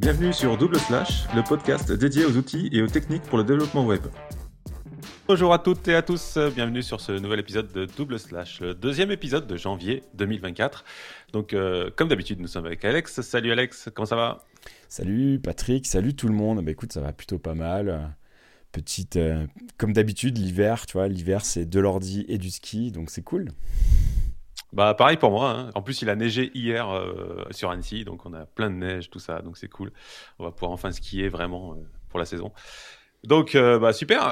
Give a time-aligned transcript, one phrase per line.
[0.00, 3.84] Bienvenue sur Double Slash, le podcast dédié aux outils et aux techniques pour le développement
[3.84, 4.00] web.
[5.28, 8.72] Bonjour à toutes et à tous, bienvenue sur ce nouvel épisode de Double Slash, le
[8.72, 10.86] deuxième épisode de janvier 2024.
[11.34, 13.20] Donc, euh, comme d'habitude, nous sommes avec Alex.
[13.20, 14.38] Salut Alex, comment ça va?
[14.88, 16.64] Salut Patrick, salut tout le monde.
[16.64, 18.16] Bah écoute, ça va plutôt pas mal.
[18.72, 19.46] Petite, euh,
[19.76, 23.50] comme d'habitude, l'hiver, tu vois, l'hiver c'est de l'ordi et du ski, donc c'est cool.
[24.72, 25.50] Bah pareil pour moi.
[25.50, 25.70] Hein.
[25.74, 29.10] En plus, il a neigé hier euh, sur Annecy, donc on a plein de neige,
[29.10, 29.92] tout ça, donc c'est cool.
[30.38, 31.76] On va pouvoir enfin skier vraiment euh,
[32.08, 32.52] pour la saison.
[33.24, 34.28] Donc bah super.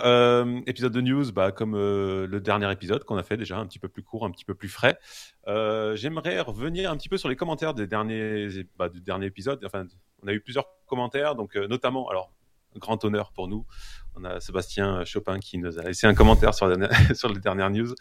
[0.66, 3.88] épisode de news, bah comme le dernier épisode qu'on a fait déjà, un petit peu
[3.88, 4.98] plus court, un petit peu plus frais.
[5.46, 8.48] J'aimerais revenir un petit peu sur les commentaires des derniers,
[8.79, 9.62] bah, du dernier épisode.
[9.62, 9.84] Enfin,
[10.23, 12.32] on a eu plusieurs commentaires, donc notamment, alors
[12.77, 13.67] grand honneur pour nous.
[14.15, 17.95] On a Sébastien Chopin qui nous a laissé un commentaire sur, les dernières news.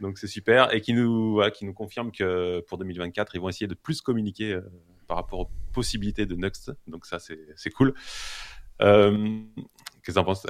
[0.00, 0.72] Donc c'est super.
[0.74, 4.52] Et qui nous, qui nous confirme que pour 2024, ils vont essayer de plus communiquer
[4.52, 4.62] euh,
[5.06, 6.72] par rapport aux possibilités de Next.
[6.86, 7.94] Donc ça, c'est cool.
[8.82, 9.42] Euh,
[10.06, 10.46] Qu'est-ce que t'en penses?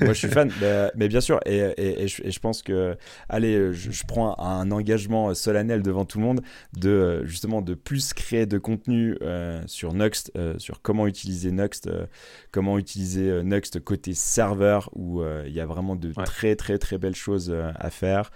[0.00, 0.50] Moi, je suis fan,
[0.96, 2.96] mais, bien sûr, et, et, je, pense que,
[3.28, 6.40] allez, je, prends un engagement solennel devant tout le monde
[6.76, 11.86] de justement de plus créer de contenu euh, sur Nuxt, euh, sur comment utiliser Nuxt,
[11.86, 12.06] euh,
[12.50, 17.14] comment utiliser Nuxt côté serveur, où il y a vraiment de très très très belles
[17.14, 18.32] choses à faire.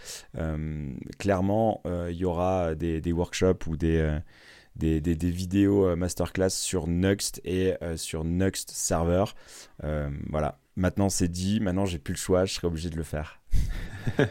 [1.18, 4.20] clairement, il y aura des, des workshops ou des
[4.76, 9.24] des, des, vidéos euh, masterclass sur Nuxt et euh, sur Nuxt Server.
[9.84, 13.02] Euh, voilà, maintenant c'est dit, maintenant j'ai plus le choix, je serai obligé de le
[13.02, 13.40] faire.
[14.18, 14.26] ouais,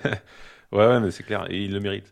[0.71, 2.11] ouais, mais c'est clair, et il le mérite.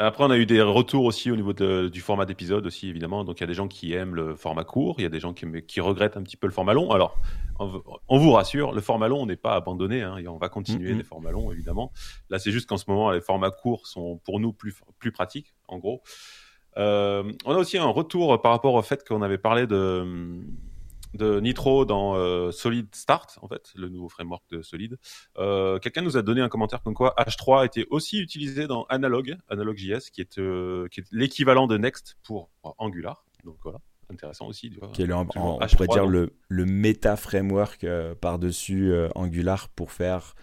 [0.00, 3.24] Après, on a eu des retours aussi au niveau du format d'épisode aussi, évidemment.
[3.24, 5.18] Donc, il y a des gens qui aiment le format court, il y a des
[5.18, 6.92] gens qui, qui regrettent un petit peu le format long.
[6.92, 7.18] Alors,
[7.58, 10.02] on, vous rassure, le format long, on n'est pas abandonné.
[10.02, 10.98] Hein, et on va continuer mm-hmm.
[10.98, 11.92] les formats longs, évidemment.
[12.30, 15.52] Là, c'est juste qu'en ce moment, les formats courts sont pour nous plus, plus pratiques,
[15.66, 16.02] en gros.
[16.76, 20.40] Euh, on a aussi un retour par rapport au fait qu'on avait parlé de
[21.14, 24.98] de Nitro dans euh, Solid Start, en fait, le nouveau framework de Solid.
[25.38, 29.36] Euh, quelqu'un nous a donné un commentaire comme quoi H3 était aussi utilisé dans Analog,
[29.48, 33.24] Analog.js, qui est, euh, qui est l'équivalent de Next pour Angular.
[33.44, 33.78] Donc voilà,
[34.10, 34.70] intéressant aussi.
[34.92, 37.86] Qui est le, on pourrait dire le, le méta framework
[38.20, 40.34] par-dessus Angular pour faire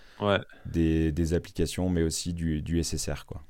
[0.66, 3.42] des, des, applications, mais aussi du, du SSR, quoi.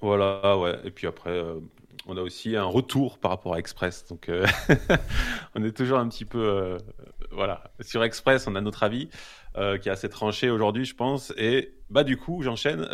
[0.00, 0.78] Voilà, ouais.
[0.84, 1.40] Et puis après,
[2.06, 4.06] on a aussi un retour par rapport à Express.
[4.06, 4.46] Donc, euh,
[5.54, 6.38] on est toujours un petit peu.
[6.38, 6.78] Euh,
[7.30, 7.72] voilà.
[7.80, 9.08] Sur Express, on a notre avis
[9.56, 11.32] euh, qui est assez tranché aujourd'hui, je pense.
[11.36, 12.84] Et bah, du coup, j'enchaîne.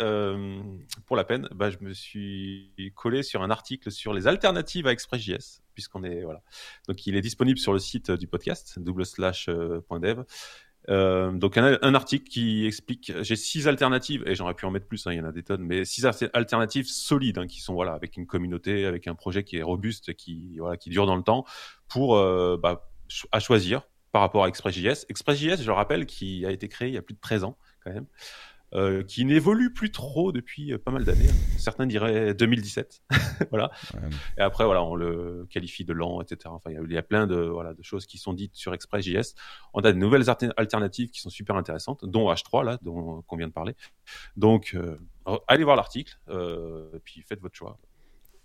[1.05, 4.93] pour la peine, bah, je me suis collé sur un article sur les alternatives à
[4.93, 6.23] ExpressJS, puisqu'on est.
[6.23, 6.41] Voilà.
[6.87, 10.23] Donc, il est disponible sur le site du podcast, double/dev.
[10.89, 15.05] Euh, donc un, article qui explique, j'ai six alternatives et j'aurais pu en mettre plus,
[15.05, 17.93] hein, il y en a des tonnes, mais six alternatives solides hein, qui sont voilà
[17.93, 21.23] avec une communauté, avec un projet qui est robuste, qui voilà qui dure dans le
[21.23, 21.45] temps,
[21.87, 22.89] pour euh, bah,
[23.31, 25.05] à choisir par rapport à ExpressJS.
[25.09, 27.93] ExpressJS, je rappelle, qui a été créé il y a plus de 13 ans quand
[27.93, 28.07] même.
[28.73, 31.27] Euh, qui n'évolue plus trop depuis euh, pas mal d'années.
[31.57, 33.01] Certains diraient 2017.
[33.49, 33.69] voilà.
[34.37, 36.45] Et après, voilà, on le qualifie de lent, etc.
[36.45, 39.35] Enfin, il y, a plein de, voilà, de choses qui sont dites sur ExpressJS.
[39.73, 43.49] On a de nouvelles alternatives qui sont super intéressantes, dont H3, là, dont qu'on vient
[43.49, 43.75] de parler.
[44.37, 44.97] Donc, euh,
[45.49, 47.77] allez voir l'article, et puis faites votre choix.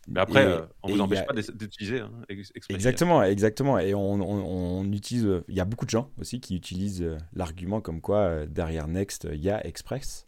[0.09, 2.11] Mais après, euh, on ne vous empêche pas d'utiliser hein,
[2.69, 3.79] Exactement, exactement.
[3.79, 5.43] Et on, on, utilise.
[5.49, 8.87] Il y a beaucoup de gens aussi qui utilisent euh, l'argument comme quoi euh, derrière
[8.87, 10.27] Next, il y a Express.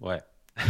[0.00, 0.20] Ouais.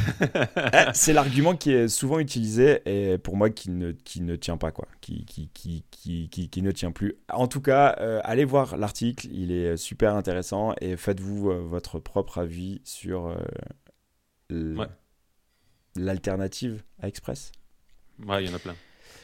[0.73, 4.57] Eh, c'est l'argument qui est souvent utilisé et pour moi qui ne, qui ne tient
[4.57, 4.89] pas, quoi.
[5.01, 7.17] Qui, qui, qui, qui, qui ne tient plus.
[7.33, 7.89] En tout cas,
[8.25, 13.37] allez voir l'article, il est super intéressant et faites-vous votre propre avis sur.
[14.51, 14.87] ouais
[15.99, 17.53] l'alternative à Express
[18.27, 18.75] Ouais, il y en a plein.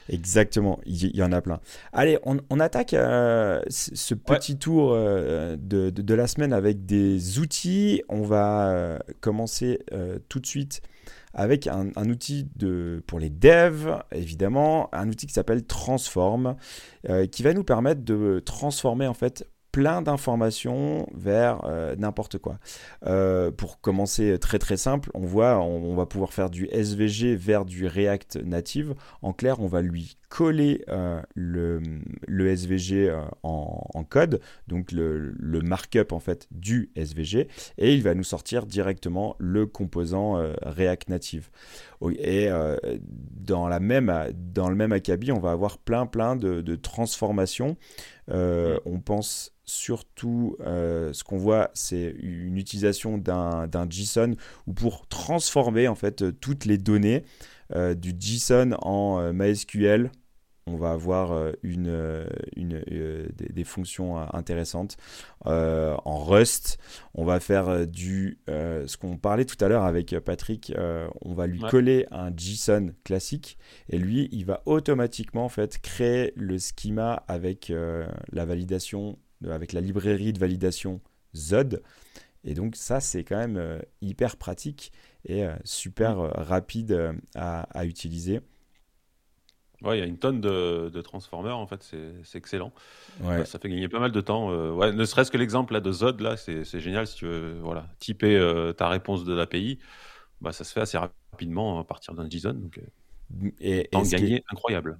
[0.08, 1.60] Exactement, il y, en a plein.
[1.92, 8.02] Allez, on, attaque euh, ce petit tour euh, de, de, la semaine avec des outils.
[8.08, 9.78] On va euh, commencer
[10.28, 10.82] tout de suite
[11.34, 16.56] avec un, un, outil de, pour les devs, évidemment, un outil qui s'appelle Transform,
[17.30, 22.58] qui va nous permettre de transformer en fait plein d'informations vers euh, n'importe quoi.
[23.06, 27.64] Euh, pour commencer très très simple, on voit, on, va pouvoir faire du SVG vers
[27.64, 28.94] du React Native.
[29.22, 31.82] En clair, on va lui coller euh, le,
[32.48, 38.64] SVG en, code, donc le, markup en fait du SVG, et il va nous sortir
[38.64, 41.50] directement le composant React Native.
[42.18, 42.48] Et
[43.10, 47.76] dans, la même, dans le même acabit, on va avoir plein plein de, transformations.
[48.28, 54.34] on pense surtout, euh, ce qu'on voit, c'est une utilisation d'un JSON
[54.66, 57.22] ou pour transformer en fait toutes les données
[57.96, 60.10] du JSON en MySQL,
[60.66, 62.26] on va avoir euh, une, euh,
[62.56, 64.96] une, euh, des, fonctions intéressantes.
[65.44, 66.78] en Rust,
[67.14, 70.72] on va faire du ce qu'on parlait tout à l'heure avec Patrick.
[71.22, 76.32] on va lui coller un JSON classique et lui, il va automatiquement en fait créer
[76.36, 77.72] le schema avec
[78.32, 79.18] la validation,
[79.48, 81.00] avec la librairie de validation
[81.34, 81.82] Zod.
[82.44, 84.92] Et donc ça, c'est quand même hyper pratique
[85.28, 88.40] et super rapide à utiliser.
[89.82, 91.82] Ouais, il y a une tonne de, de transformers, en fait,
[92.22, 92.72] c'est excellent.
[93.20, 93.44] Ouais.
[93.44, 94.52] Ça fait gagner pas mal de temps.
[94.52, 97.06] Euh, ouais, ne serait-ce que l'exemple de Zod, là, c'est génial.
[97.06, 99.78] Si tu veux voilà, typer euh, ta réponse de l'API,
[100.40, 102.54] bah, ça se fait assez rapidement à partir d'un JSON.
[102.54, 104.98] Donc, euh, et, temps gagné incroyable.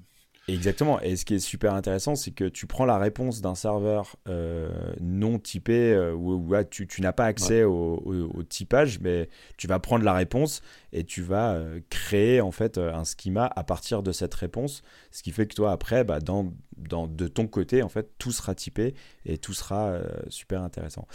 [0.48, 1.00] Exactement.
[1.00, 4.92] Et ce qui est super intéressant, c'est que tu prends la réponse d'un serveur euh,
[5.00, 10.14] non typé euh, où, tu, n'as pas accès au, typage, mais tu vas prendre la
[10.14, 10.62] réponse
[10.92, 15.22] et tu vas euh, créer en fait un schema à partir de cette réponse, ce
[15.22, 18.54] qui fait que toi après, bah, dans, dans, de ton côté, en fait, tout sera
[18.54, 21.06] typé et tout sera super intéressant.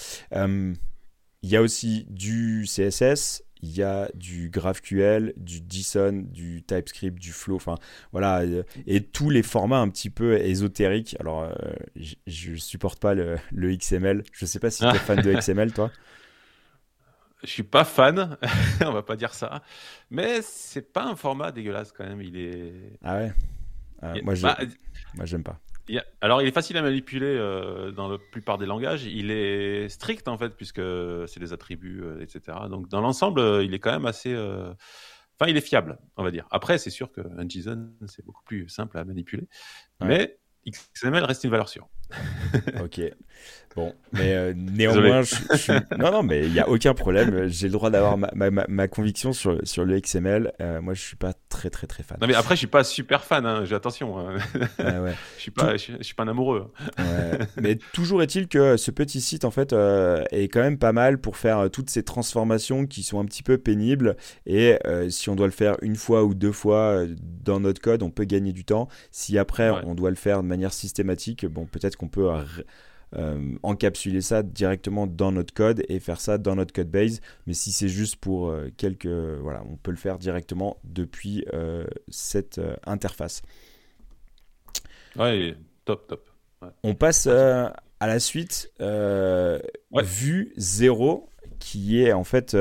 [1.44, 7.18] Il y a aussi du CSS, il y a du GraphQL, du JSON, du TypeScript,
[7.20, 7.76] du Flow, enfin
[8.12, 11.16] voilà, euh, et tous les formats un petit peu ésotériques.
[11.20, 11.54] Alors, euh,
[12.28, 14.24] je supporte pas le, XML.
[14.32, 15.92] Je sais pas si tu es fan de XML, toi.
[17.44, 18.36] Je suis pas fan,
[18.82, 19.62] on va pas dire ça,
[20.10, 22.20] mais c'est pas un format dégueulasse quand même.
[22.20, 22.74] Il est.
[23.04, 23.32] Ah ouais?
[24.02, 24.58] Ah, moi, bah,
[25.24, 25.60] j'aime pas
[26.22, 29.06] alors, il est facile à manipuler euh, dans la plupart des langages.
[29.06, 30.82] Il est strict, en fait, puisque
[31.28, 32.58] c'est des attributs, euh, etc.
[32.70, 34.34] Donc, dans l'ensemble, euh, il est quand même assez.
[34.36, 36.48] Enfin, il est fiable, on va dire.
[36.52, 39.48] Après, c'est sûr qu'un JSON, c'est beaucoup plus simple à manipuler.
[40.02, 41.88] Mais XML reste une valeur sûre.
[42.82, 43.02] ok.
[43.78, 47.48] Bon, mais euh, néanmoins, je, non, non, mais il n'y a aucun problème.
[47.48, 50.52] J'ai le droit d'avoir ma, ma, ma, conviction sur, sur le XML.
[50.60, 52.18] Euh, moi, je suis pas très, très, très fan.
[52.20, 53.46] Non, mais après, je suis pas super fan.
[53.46, 53.66] Hein.
[53.66, 54.18] J'ai attention.
[54.18, 54.38] Hein.
[54.80, 55.14] ouais.
[55.38, 56.72] je suis pas, je, suis pas un amoureux.
[56.98, 57.38] Ouais.
[57.62, 61.20] mais toujours est-il que ce petit site, en fait, euh, est quand même pas mal
[61.20, 64.18] pour faire toutes ces transformations qui sont un petit peu pénibles.
[64.48, 64.80] Et
[65.10, 67.04] si on doit le faire une fois ou deux fois
[67.46, 68.88] dans notre code, on peut gagner du temps.
[69.12, 72.28] Si après, on doit le faire de manière systématique, bon, peut-être qu'on peut
[73.16, 77.22] euh, encapsuler ça directement dans notre code et faire ça dans notre code base.
[77.46, 79.08] Mais si c'est juste pour euh, quelques.
[79.08, 83.42] Voilà, on peut le faire directement depuis euh, cette interface.
[85.16, 85.56] Ouais,
[85.86, 86.30] top, top.
[86.84, 88.72] On passe à la suite.
[88.80, 92.56] Vue 0, qui est en fait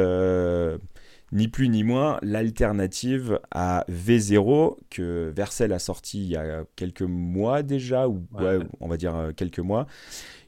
[1.33, 7.03] ni plus ni moins l'alternative à V0 que Vercel a sorti il y a quelques
[7.03, 8.23] mois déjà, ou
[8.81, 9.87] on va dire quelques mois,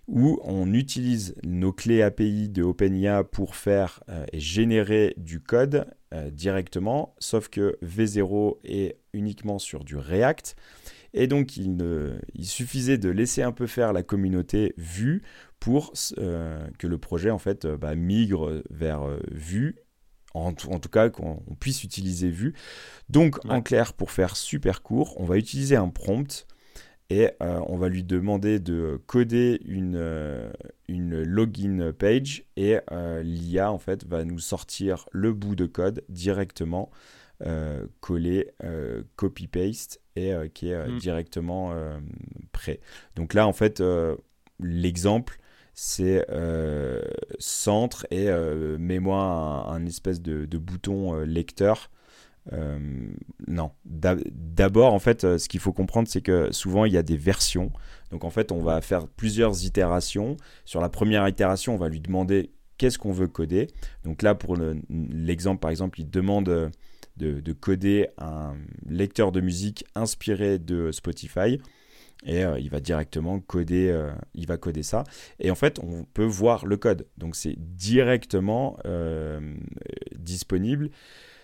[0.08, 5.87] où on utilise nos clés API de OpenIA pour faire euh, et générer du code
[6.14, 10.56] euh, directement, sauf que V0 est uniquement sur du React.
[11.12, 11.78] Et donc, il,
[12.34, 15.22] il suffisait de laisser un peu faire la communauté Vue
[15.60, 19.76] pour euh, que le projet en fait bah, migre vers Vue.
[20.34, 22.54] En, tout cas, qu'on puisse utiliser Vue.
[23.08, 26.46] Donc, en clair, pour faire super court, on va utiliser un prompt
[27.10, 30.50] et euh, on va lui demander de coder une, euh,
[30.88, 36.05] une login page et euh, l'IA en fait va nous sortir le bout de code
[36.08, 36.90] directement
[38.00, 38.50] collé
[39.14, 40.99] copy paste et qui est hmm.
[40.99, 41.73] directement
[42.50, 42.80] prêt.
[43.14, 43.80] Donc là en fait
[44.59, 45.38] l'exemple
[45.73, 46.26] c'est
[47.38, 48.28] centre et
[48.76, 49.23] mets-moi
[49.68, 51.92] un, espèce de, de bouton lecteur
[52.52, 52.78] euh,
[53.47, 53.71] non.
[53.85, 57.17] D'abord, en fait, euh, ce qu'il faut comprendre, c'est que souvent, il y a des
[57.17, 57.73] versions.
[58.11, 60.37] Donc, en fait, on va faire plusieurs itérations.
[60.64, 63.69] Sur la première itération, on va lui demander qu'est-ce qu'on veut coder.
[64.05, 64.57] Donc là, pour
[64.88, 66.69] l'exemple, par exemple, il demande euh,
[67.17, 68.55] de, coder un
[68.87, 71.61] lecteur de musique inspiré de Spotify.
[72.26, 73.97] Et il va directement coder,
[74.35, 75.05] il va coder ça.
[75.38, 77.07] Et en fait, on peut voir le code.
[77.17, 78.76] Donc c'est directement
[80.17, 80.90] disponible.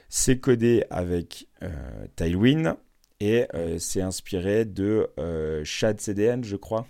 [0.09, 2.77] C'est codé avec euh, Tailwind
[3.21, 6.87] et euh, c'est inspiré de euh, CDN, je crois.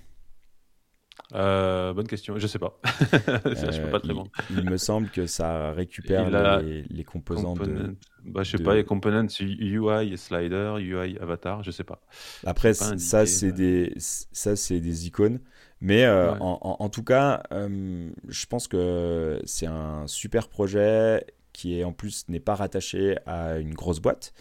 [1.33, 2.79] Euh, bonne question, je sais pas.
[2.85, 4.25] je peux pas très bon.
[4.51, 6.29] il, me semble que ça récupère
[6.61, 7.97] les, composants de.
[8.25, 12.01] Bah, je sais pas, les components UI slider, UI avatar, je sais pas.
[12.45, 15.41] Après, ça c'est des ça c'est des icônes,
[15.81, 21.93] mais en, en, tout cas, je pense que c'est un super projet qui est en
[21.93, 24.35] plus n'est pas rattaché à une grosse boîte.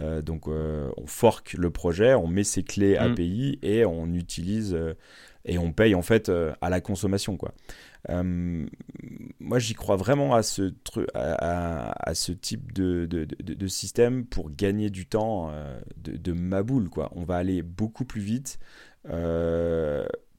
[0.00, 3.02] Euh, donc euh, on fork le projet, on met ses clés mm.
[3.02, 4.94] API et on utilise euh,
[5.44, 7.52] et on paye en fait à la consommation quoi.
[8.08, 10.74] moi, j'y crois vraiment à ce,
[11.14, 15.50] à, ce type de, de, de, système pour gagner du temps
[15.96, 16.90] de, de ma boule.
[16.90, 17.10] Quoi.
[17.14, 18.58] On va aller beaucoup plus vite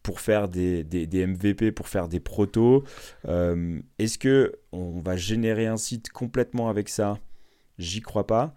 [0.03, 2.84] pour faire des, des, des, MVP, pour faire des protos.
[3.25, 7.20] Est-ce que on va générer un site complètement avec ça?
[7.77, 8.55] J'y crois pas.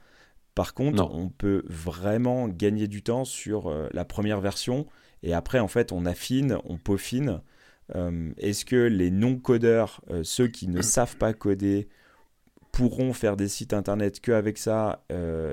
[0.55, 4.87] Par contre, on peut vraiment gagner du temps sur euh, la première version
[5.23, 7.41] et après, en fait, on affine, on peaufine.
[7.97, 11.89] Euh, est-ce que les non-codeurs, euh, ceux qui ne savent pas coder,
[12.71, 15.05] pourront faire des sites internet qu'avec ça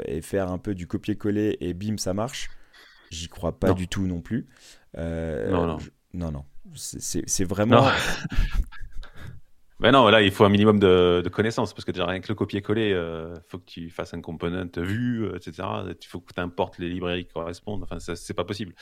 [0.07, 2.49] et faire un peu du copier-coller et bim, ça marche?
[3.11, 4.47] J'y crois pas du tout non plus.
[4.97, 5.77] non, non.
[6.13, 6.45] non, non.
[6.75, 7.87] C'est vraiment.
[9.79, 12.35] Ben non, là, il faut un minimum de, connaissances parce que déjà rien que le
[12.35, 15.67] copier-coller, il euh, faut que tu fasses un component vue, euh, etc.
[15.87, 17.83] Il faut que tu importes les librairies qui correspondent.
[17.83, 18.73] Enfin, c'est pas possible.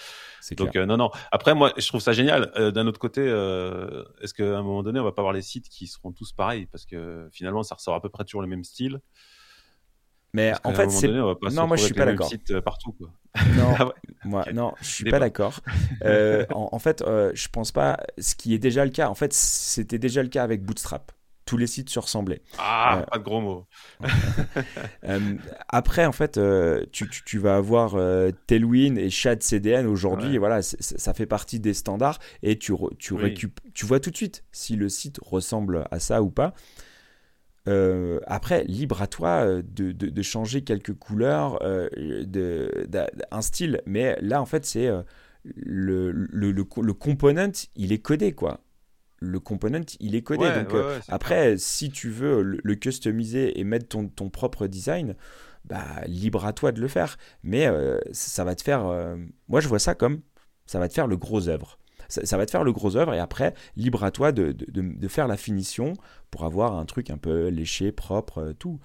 [0.57, 1.09] Donc euh, non, non.
[1.31, 2.51] Après, moi, je trouve ça génial.
[2.74, 3.21] D'un autre côté,
[4.21, 6.67] est-ce qu'à un moment donné, on va pas avoir les sites qui seront tous pareils?
[6.67, 9.00] Parce que finalement, ça ressort à peu près toujours le même style.
[10.33, 12.29] Mais en fait, c'est non, moi je suis pas d'accord.
[12.63, 13.09] partout quoi.
[13.55, 13.89] Non, ah
[14.25, 15.59] moi non, je suis pas d'accord.
[16.05, 17.98] Euh, en, fait, euh, je pense pas.
[18.17, 19.09] Ce qui est déjà le cas.
[19.09, 21.12] En fait, c'était déjà le cas avec Bootstrap.
[21.45, 22.41] Tous les sites se ressemblaient.
[22.57, 23.67] Ah, euh, pas de gros mots.
[25.67, 26.39] après, en fait,
[26.91, 27.98] tu, tu, tu, vas avoir
[28.48, 30.38] Tailwind et Shad CDN aujourd'hui.
[30.38, 33.15] Voilà, ça fait partie des standards et tu, tu,
[33.74, 36.53] tu vois tout de suite si le site ressemble à ça ou pas.
[37.68, 41.89] Euh, après, libre à toi euh, de, de, changer quelques couleurs, euh,
[42.25, 42.88] de,
[43.32, 43.82] un style.
[43.86, 44.89] Mais là, en fait, c'est
[45.44, 48.62] le, le, le, component, il est codé, quoi.
[49.22, 50.46] Le component, il est codé.
[50.51, 50.74] donc,
[51.10, 55.16] après, si tu veux le, customiser et mettre ton, ton propre design,
[55.66, 57.18] bah, libre à toi de le faire.
[57.44, 57.68] Mais
[58.13, 58.84] ça va te faire.
[59.48, 60.22] moi, je vois ça comme
[60.66, 61.78] ça va te faire le gros œuvre
[62.10, 65.28] ça, va te faire le gros œuvre et après, libre à toi de, de, faire
[65.28, 65.94] la finition
[66.32, 68.80] pour avoir un truc un peu léché, propre, euh, tout.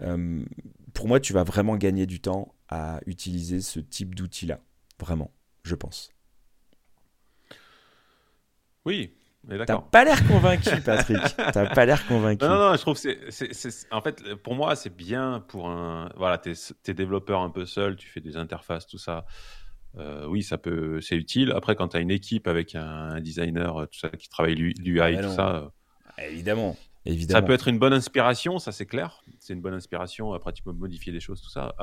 [0.00, 0.44] Euh,
[0.94, 4.60] pour moi, tu vas vraiment gagner du temps à utiliser ce type d'outil-là.
[5.00, 5.32] Vraiment,
[5.64, 6.10] je pense.
[8.84, 9.12] Oui,
[9.66, 11.20] T'as pas l'air convaincu, Patrick.
[11.36, 12.44] T'as pas l'air convaincu.
[12.44, 16.38] Non, non, je trouve que c'est, en fait, pour moi, c'est bien pour un, voilà,
[16.38, 16.52] t'es,
[16.86, 19.24] es développeur un peu seul, tu fais des interfaces, tout ça.
[19.96, 21.52] Euh, oui, ça peut, c'est utile.
[21.52, 25.00] Après, quand tu as une équipe avec un, designer, euh, tout ça, qui travaille l'UI,
[25.00, 25.56] ah, tout ça.
[25.56, 25.68] Euh,
[26.16, 26.76] ah, évidemment.
[27.04, 27.40] Évidemment.
[27.40, 29.22] Ça peut être une bonne inspiration, ça c'est clair.
[29.38, 30.32] C'est une bonne inspiration.
[30.34, 31.74] Après, tu peux modifier des choses, tout ça.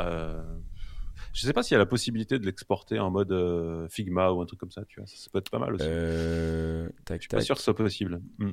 [1.33, 4.45] Je sais pas s'il y a la possibilité de l'exporter en mode Figma ou un
[4.45, 4.83] truc comme ça.
[4.85, 5.85] Tu vois, ça, peut être pas mal aussi.
[5.87, 8.21] Euh, tac, Je suis pas sûr que ce soit possible.
[8.37, 8.51] Hmm.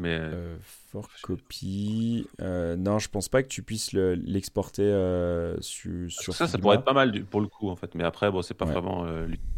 [0.00, 0.56] Mais euh,
[0.90, 2.26] for copy.
[2.40, 6.48] Euh, non, je pense pas que tu puisses l'exporter euh, sur, sur, ça.
[6.48, 7.94] Ça pourrait être pas mal pour le coup en fait.
[7.94, 9.06] Mais après, bon, c'est pas vraiment.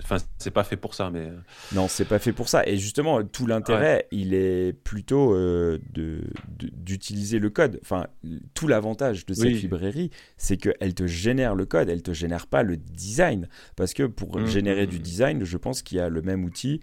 [0.03, 1.11] Enfin, c'est pas fait pour ça.
[1.11, 1.31] Mais
[1.73, 2.67] non, c'est pas fait pour ça.
[2.67, 6.23] Et justement, tout l'intérêt, il est plutôt de
[6.59, 7.79] d'utiliser le code.
[7.83, 8.09] Enfin,
[8.55, 11.89] tout l'avantage de cette librairie, c'est qu'elle te génère le code.
[11.89, 13.49] Elle te génère pas le design.
[13.77, 15.03] Parce que pour mmh, générer mmh, du mmh.
[15.03, 16.81] design, je pense qu'il y a le même outil.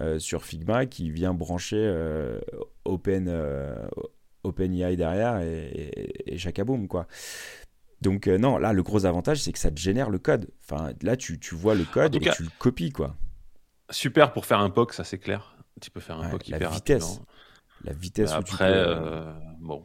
[0.00, 2.40] Euh, sur Figma qui vient brancher euh,
[2.86, 3.76] Open, euh,
[4.42, 5.66] OpenAI derrière et,
[6.26, 7.06] et, et quoi.
[8.00, 10.48] Donc non, là le gros avantage c'est que ça te génère le code.
[10.64, 13.14] Enfin là tu, tu vois le code et tu le copies quoi.
[13.90, 15.58] Super pour faire un POC, ça c'est clair.
[15.78, 17.20] Tu peux faire un POC la hyper vitesse.
[17.84, 18.32] La vitesse.
[18.32, 18.86] Après,
[19.60, 19.84] bon,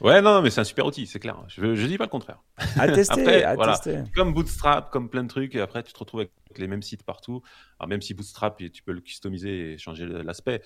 [0.00, 1.36] Ouais, non, mais c'est un super outil, c'est clair.
[1.48, 2.42] Je, je dis pas le contraire.
[2.76, 4.02] À tester, à tester.
[4.14, 7.02] Comme Bootstrap, comme plein de trucs, et après tu te retrouves avec les mêmes sites
[7.02, 7.42] partout.
[7.78, 10.62] Alors même si Bootstrap, tu peux le customiser et changer l'aspect,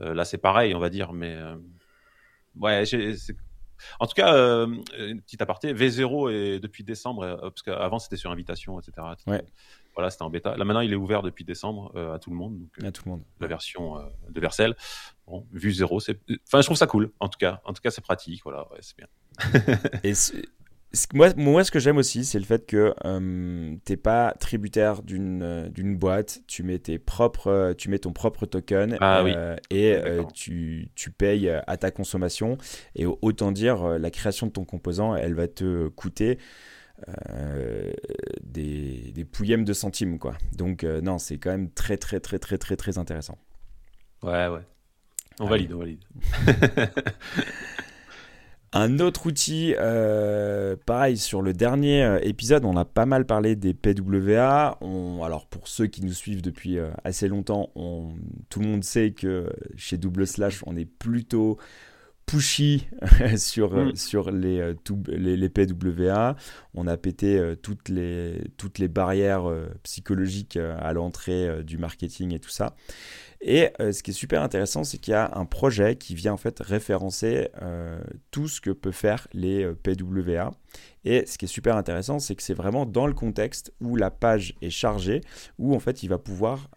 [0.00, 1.56] euh, là c'est pareil, on va dire, mais euh,
[2.60, 2.84] ouais,
[4.00, 4.66] en tout cas, euh,
[4.98, 9.06] une petite aparté, V0 est depuis décembre, parce qu'avant c'était sur invitation, etc.
[9.26, 9.44] Ouais.
[9.98, 10.56] Voilà, c'était en bêta.
[10.56, 12.56] Là maintenant, il est ouvert depuis décembre à tout le monde.
[12.58, 13.22] Donc, à tout le monde.
[13.40, 13.96] La version
[14.30, 14.76] de Vercel.
[15.26, 16.20] Bon, vue zéro, c'est.
[16.46, 17.10] Enfin, je trouve ça cool.
[17.18, 18.42] En tout cas, en tout cas, c'est pratique.
[18.44, 19.08] Voilà, ouais, c'est bien.
[20.04, 20.14] et
[21.12, 25.42] moi, moi, ce que j'aime aussi, c'est le fait que euh, t'es pas tributaire d'une
[25.42, 26.40] euh, d'une boîte.
[26.46, 29.22] Tu mets tes propres, euh, tu mets ton propre token ah
[29.70, 30.00] et
[30.32, 32.56] tu, tu, payes à ta consommation.
[32.94, 36.38] Et autant dire, la création de ton composant, elle va te coûter.
[38.42, 42.58] Des, des pouillèmes de centimes quoi donc non c'est quand même très très très très
[42.58, 43.38] très très intéressant
[44.22, 44.62] ouais ouais
[45.40, 46.00] on valide, on valide.
[48.74, 53.56] Un autre outil, euh, pareil, sur le dernier euh, épisode, on a pas mal parlé
[53.56, 54.76] des PWA.
[54.82, 58.10] On, alors, pour ceux qui nous suivent depuis euh, assez longtemps, on,
[58.50, 61.56] tout le monde sait que chez Double Slash, on est plutôt
[62.28, 62.86] pushy
[63.36, 63.96] sur, mm.
[63.96, 64.74] sur les,
[65.08, 66.36] les, les, PWA.
[66.74, 69.50] On a pété toutes, les, toutes les barrières
[69.82, 72.76] psychologiques à l'entrée du marketing et tout ça.
[73.40, 76.38] Et ce qui est super intéressant, c'est qu'il y a un projet qui vient en
[76.38, 77.48] fait référencer
[78.30, 80.50] tout ce que peut faire les PWA.
[81.04, 84.10] Et ce qui est super intéressant, c'est que c'est vraiment dans le contexte où la
[84.10, 85.20] page est chargée,
[85.58, 86.68] où en fait il va pouvoir,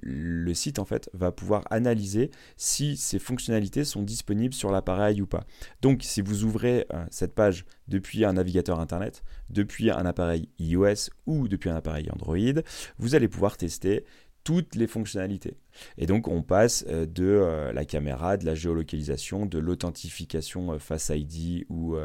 [0.00, 5.26] le site en fait va pouvoir analyser si ces fonctionnalités sont disponibles sur l'appareil ou
[5.26, 5.44] pas.
[5.82, 11.48] Donc si vous ouvrez cette page depuis un navigateur internet, depuis un appareil iOS ou
[11.48, 12.62] depuis un appareil Android,
[12.98, 14.04] vous allez pouvoir tester
[14.48, 15.58] toutes les fonctionnalités.
[15.98, 20.78] Et donc on passe euh, de euh, la caméra, de la géolocalisation, de l'authentification euh,
[20.78, 21.96] Face ID ou,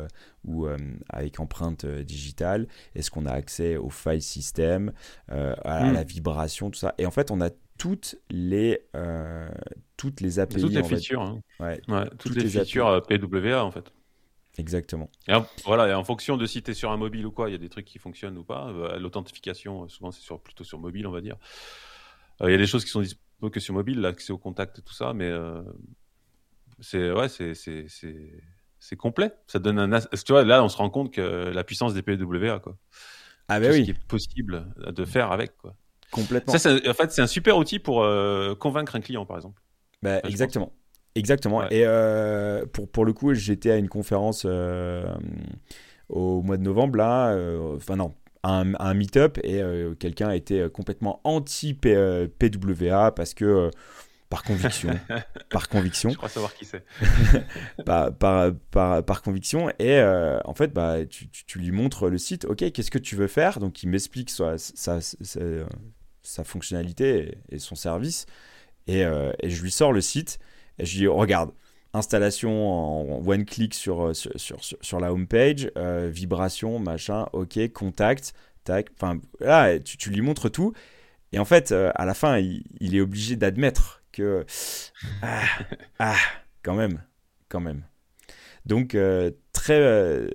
[0.43, 0.67] ou
[1.07, 2.67] avec empreinte digitale.
[2.95, 4.91] Est-ce qu'on a accès au file system,
[5.29, 5.93] à, hmm.
[5.93, 6.95] la vibration, tout ça?
[6.97, 8.81] Et en fait on a toutes les,
[9.95, 10.59] toutes les API.
[10.59, 11.21] Toutes les features.
[11.21, 11.39] Hein.
[11.61, 11.79] Ouais,
[12.19, 13.93] toutes, les, features PWA en fait.
[14.57, 15.09] Exactement.
[15.29, 15.33] Et
[15.63, 17.55] voilà, et en fonction de si tu es sur un mobile ou quoi, il y
[17.55, 18.69] a des trucs qui fonctionnent ou pas.
[18.99, 21.37] L'authentification, souvent c'est sur, plutôt sur mobile, on va dire.
[22.41, 24.93] Il y a des choses qui sont disponibles que sur mobile, l'accès au contact, tout
[24.93, 25.31] ça, mais
[26.79, 29.33] c'est ouais, c'est complet.
[29.47, 29.99] Ça donne un.
[29.99, 32.77] Tu vois, là, on se rend compte que la puissance des PWA, quoi.
[33.47, 33.79] Ah bah oui.
[33.79, 35.75] Ce qui est possible de faire avec, quoi.
[36.11, 36.57] Complètement.
[36.57, 38.05] Ça, en fait, c'est un super outil pour
[38.59, 39.61] convaincre un client, par exemple.
[40.01, 40.73] Bah, exactement.
[41.15, 41.69] Exactement.
[41.69, 41.85] Et
[42.71, 44.45] pour, pour le coup, j'étais à une conférence
[46.09, 47.35] au mois de novembre, là.
[47.75, 53.69] Enfin, non, un, un meet-up et euh, quelqu'un était euh, complètement anti-PWA parce que euh,
[54.29, 54.99] par conviction.
[55.49, 56.09] par conviction.
[56.09, 56.83] Je crois savoir qui c'est.
[57.85, 59.71] par, par, par, par, conviction.
[59.77, 60.01] Et
[60.43, 62.45] en fait, bah, tu, tu, lui montres le site.
[62.45, 63.59] OK, qu'est-ce que tu veux faire?
[63.59, 68.25] Donc, il m'explique sa, sa, sa, fonctionnalité et, son service.
[68.87, 70.39] Et, et, je lui sors le site.
[70.79, 71.51] Et je lui dis Regarde,
[71.93, 77.71] installation en one click sur, sur, sur, sur la home page, euh, vibration, machin, ok,
[77.71, 78.33] contact,
[78.63, 78.87] tac.
[78.95, 80.73] Enfin, là, tu, tu, lui montres tout.
[81.31, 84.45] Et en fait, euh, à la fin, il, est obligé d'admettre que.
[85.21, 85.43] Ah,
[85.99, 86.17] ah,
[86.63, 87.01] quand même,
[87.49, 87.83] quand même.
[88.65, 90.29] Donc, euh, très.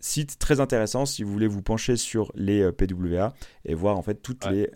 [0.00, 4.22] Site très intéressant si vous voulez vous pencher sur les PWA et voir en fait
[4.22, 4.70] toutes les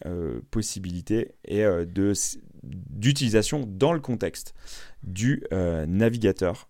[0.50, 2.12] possibilités et de
[2.62, 4.54] d'utilisation dans le contexte
[5.02, 6.68] du euh, navigateur.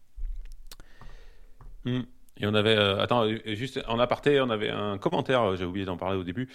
[1.85, 2.03] Hmm.
[2.39, 5.85] Et on avait, euh, attends, juste en aparté, on avait un commentaire, euh, j'ai oublié
[5.85, 6.49] d'en parler au début,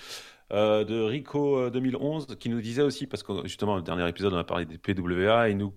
[0.49, 4.45] de Rico 2011 qui nous disait aussi, parce que justement, le dernier épisode, on a
[4.45, 5.73] parlé des PWA, et nous,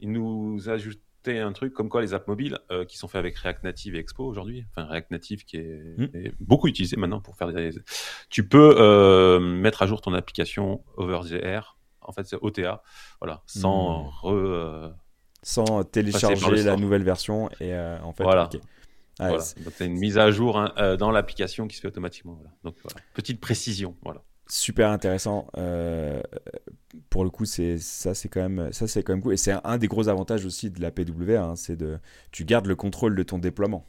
[0.00, 3.64] il nous ajoutait un truc comme quoi les apps mobiles qui sont faits avec React
[3.64, 6.08] Native et Expo aujourd'hui, enfin React Native qui est, hmm.
[6.14, 7.72] est, beaucoup utilisé maintenant pour faire des.
[8.30, 12.82] Tu peux mettre à jour ton application over the air en fait, c'est OTA,
[13.20, 14.94] voilà, sans hmm.
[15.42, 18.24] sans télécharger la nouvelle version et euh, en fait.
[18.24, 18.48] Voilà.
[19.18, 19.40] Donc,
[19.76, 22.42] c'est une mise à jour hein, euh, dans l'application qui se fait automatiquement.
[22.64, 22.76] Donc,
[23.14, 23.96] petite précision.
[24.02, 24.22] Voilà.
[24.48, 25.46] Super intéressant.
[25.56, 26.20] Euh,
[27.08, 29.34] pour le coup, c'est ça, c'est quand même ça, c'est quand même cool.
[29.34, 31.98] Et c'est un, des gros avantages aussi de la PW, hein, c'est de
[32.32, 33.86] tu gardes le contrôle de ton déploiement.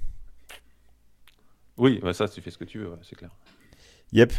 [1.77, 3.31] Oui, ça, tu fais ce que tu veux, c'est clair.
[4.11, 4.33] Yep.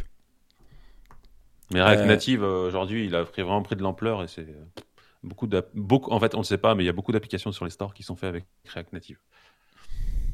[1.72, 4.42] Mais React euh, Native, euh, aujourd'hui, il a pris, vraiment pris de l'ampleur et c'est
[4.42, 4.83] euh,
[5.22, 6.11] beaucoup, beaucoup.
[6.11, 7.94] En fait, on ne sait pas, mais il y a beaucoup d'applications sur les stores
[7.94, 9.18] qui sont faites avec React Native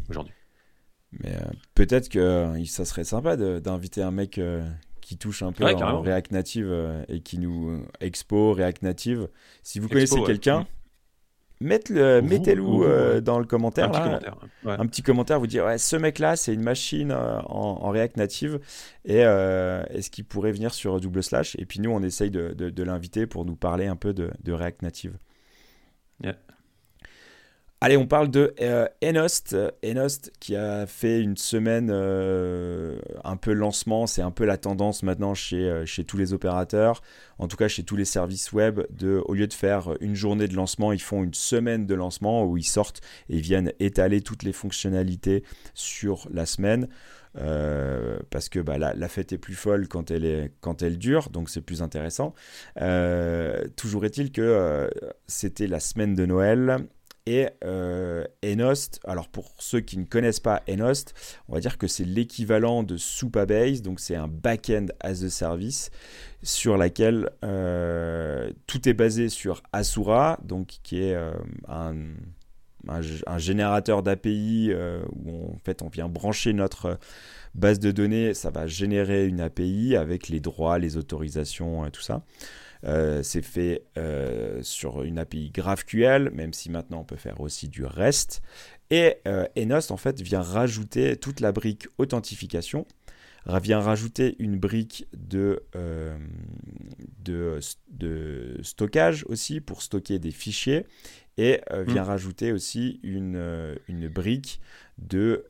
[0.08, 0.34] aujourd'hui.
[1.12, 1.36] Mais
[1.74, 4.40] peut-être que ça serait sympa d'inviter un mec
[5.00, 9.28] qui touche un peu en React Native et qui nous expo React Native.
[9.64, 10.68] Si vous connaissez quelqu'un,
[11.60, 13.86] mettez-le euh, dans le commentaire.
[13.86, 17.40] Un, petit, commentaire, un petit commentaire, vous dire ouais, ce mec-là, c'est une machine euh,
[17.42, 18.60] en, React Native
[19.04, 21.56] et euh, est-ce qu'il pourrait venir sur double slash?
[21.58, 25.16] Et puis nous, on essaye de, l'inviter pour nous parler un peu de, React Native.
[27.82, 29.56] Allez, on parle de euh, Enost.
[29.82, 34.06] Enost qui a fait une semaine euh, un peu lancement.
[34.06, 37.00] C'est un peu la tendance maintenant chez, euh, chez tous les opérateurs,
[37.38, 38.82] en tout cas chez tous les services web.
[38.90, 42.44] De, au lieu de faire une journée de lancement, ils font une semaine de lancement
[42.44, 46.86] où ils sortent et viennent étaler toutes les fonctionnalités sur la semaine.
[47.32, 51.30] parce que bah, la, la, fête est plus folle quand elle, est, quand elle dure,
[51.30, 52.34] donc c'est plus intéressant.
[53.76, 54.90] toujours est-il que
[55.26, 56.86] c'était la semaine de Noël
[57.26, 61.14] et euh, Enost, alors pour ceux qui ne connaissent pas Enost,
[61.48, 65.90] on va dire que c'est l'équivalent de Supabase, donc c'est un back-end as a service
[66.42, 71.32] sur laquelle euh, tout est basé sur Asura, donc qui est euh,
[71.68, 71.94] un,
[73.36, 74.72] générateur d'API
[75.12, 76.98] où en fait on vient brancher notre
[77.54, 82.22] base de données, ça va générer une API avec les droits, les autorisations, tout ça.
[82.84, 87.68] Euh, c'est fait euh, sur une API GraphQL, même si maintenant on peut faire aussi
[87.68, 88.42] du REST.
[88.90, 92.86] Et euh, Enost en fait vient rajouter toute la brique authentification
[93.62, 95.62] vient rajouter une brique de,
[97.24, 100.86] de, de, stockage aussi pour stocker des fichiers
[101.38, 102.06] et vient mmh.
[102.06, 104.60] rajouter aussi une, une brique
[104.98, 105.46] de,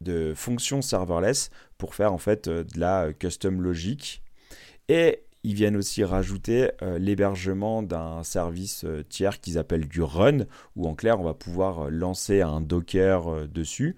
[0.00, 4.20] de fonctions serverless pour faire en fait de la custom logique.
[4.88, 10.46] Et ils viennent aussi rajouter euh, l'hébergement d'un service euh, tiers qu'ils appellent du run,
[10.74, 13.94] où en clair on va pouvoir euh, lancer un Docker dessus.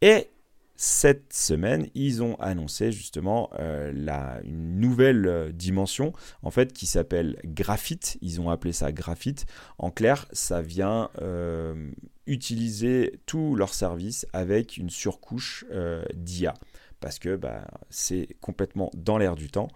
[0.00, 0.30] Et
[0.76, 8.16] cette semaine, ils ont annoncé justement la, une nouvelle dimension en fait qui s'appelle Graphite.
[8.22, 9.44] Ils ont appelé ça Graphite.
[9.76, 11.10] En clair, ça vient
[12.26, 15.66] utiliser tous leurs services avec une surcouche
[16.14, 16.54] d'IA
[17.00, 19.68] parce que bah, c'est complètement dans l'air du temps.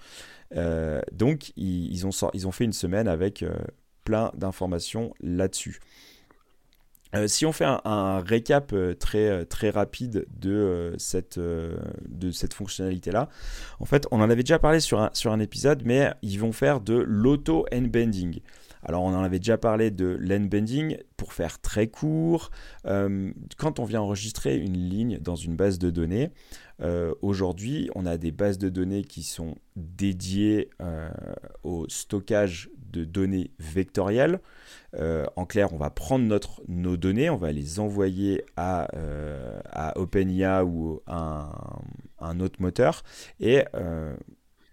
[0.56, 3.54] Euh, donc, ils, ont, ils ont fait une semaine avec euh,
[4.04, 5.80] plein d'informations là-dessus.
[7.14, 13.28] Euh, si on fait un, récap très, très rapide de cette, de cette fonctionnalité-là,
[13.78, 16.52] en fait, on en avait déjà parlé sur un, sur un épisode, mais ils vont
[16.52, 18.40] faire de l'auto-endbending.
[18.84, 22.50] Alors on en avait déjà parlé de l'endbending pour faire très court.
[22.84, 26.30] quand on vient enregistrer une ligne dans une base de données,
[26.80, 31.08] euh, aujourd'hui, on a des bases de données qui sont dédiées euh,
[31.62, 34.40] au stockage de données vectorielles.
[34.94, 38.88] Euh, en clair, on va prendre nos données, on va les envoyer à,
[39.70, 41.50] à OpenIA ou à
[42.20, 43.02] un, un, autre moteur
[43.40, 43.64] et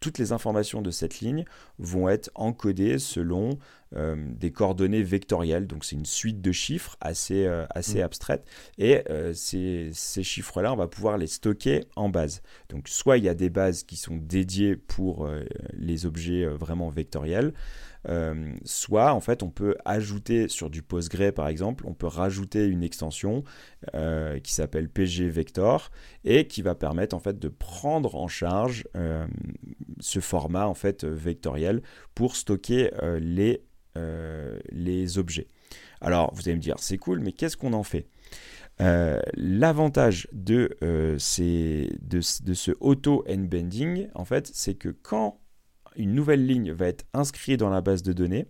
[0.01, 1.45] toutes les informations de cette ligne
[1.79, 3.57] vont être encodées selon
[3.95, 5.67] euh, des coordonnées vectorielles.
[5.67, 8.03] Donc c'est une suite de chiffres assez, euh, assez mm.
[8.03, 8.45] abstraite.
[8.77, 12.41] Et euh, ces, ces chiffres-là, on va pouvoir les stocker en base.
[12.69, 15.29] Donc soit il y a des bases qui sont dédiées pour
[15.73, 17.53] les objets vraiment vectoriels,
[18.09, 22.65] euh, soit en fait on peut ajouter sur du Postgre par exemple, on peut rajouter
[22.65, 23.43] une extension
[23.93, 25.91] euh, qui s'appelle PG Vector
[26.23, 29.27] et qui va permettre en fait de prendre en charge euh,
[29.99, 31.83] ce format en fait vectoriel
[32.15, 33.61] pour stocker les,
[35.17, 35.47] objets.
[35.99, 38.07] Alors vous allez me dire c'est cool mais qu'est-ce qu'on en fait?
[38.79, 40.75] L'avantage de,
[41.19, 45.40] ce auto-endbending, en fait, c'est que quand
[45.95, 48.47] une nouvelle ligne va être inscrite dans la base de données,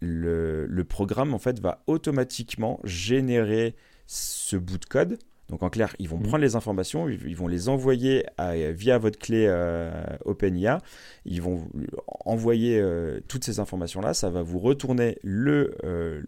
[0.00, 5.18] le, programme en fait va automatiquement générer ce bout de code.
[5.48, 6.22] Donc en clair, ils vont mmh.
[6.22, 9.92] prendre les informations, ils, vont les envoyer via votre clé euh,
[10.24, 10.80] OpenIA,
[11.24, 11.68] ils vont
[12.24, 16.22] envoyer euh, toutes ces informations-là, ça va vous retourner le, euh,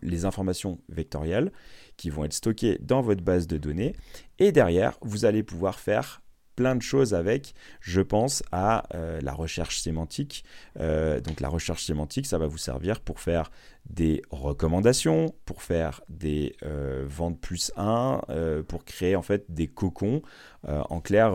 [0.00, 1.52] les informations vectorielles
[1.98, 3.94] qui vont être stockées dans votre base de données,
[4.38, 6.21] et derrière, vous allez pouvoir faire
[6.56, 7.54] plein de choses avec.
[7.80, 10.44] Je pense à euh, la recherche sémantique.
[10.78, 13.50] Euh, donc la recherche sémantique, ça va vous servir pour faire
[13.88, 18.22] des recommandations, pour faire des euh, ventes plus 1,
[18.68, 20.22] pour créer en fait des cocons.
[20.66, 21.34] en clair,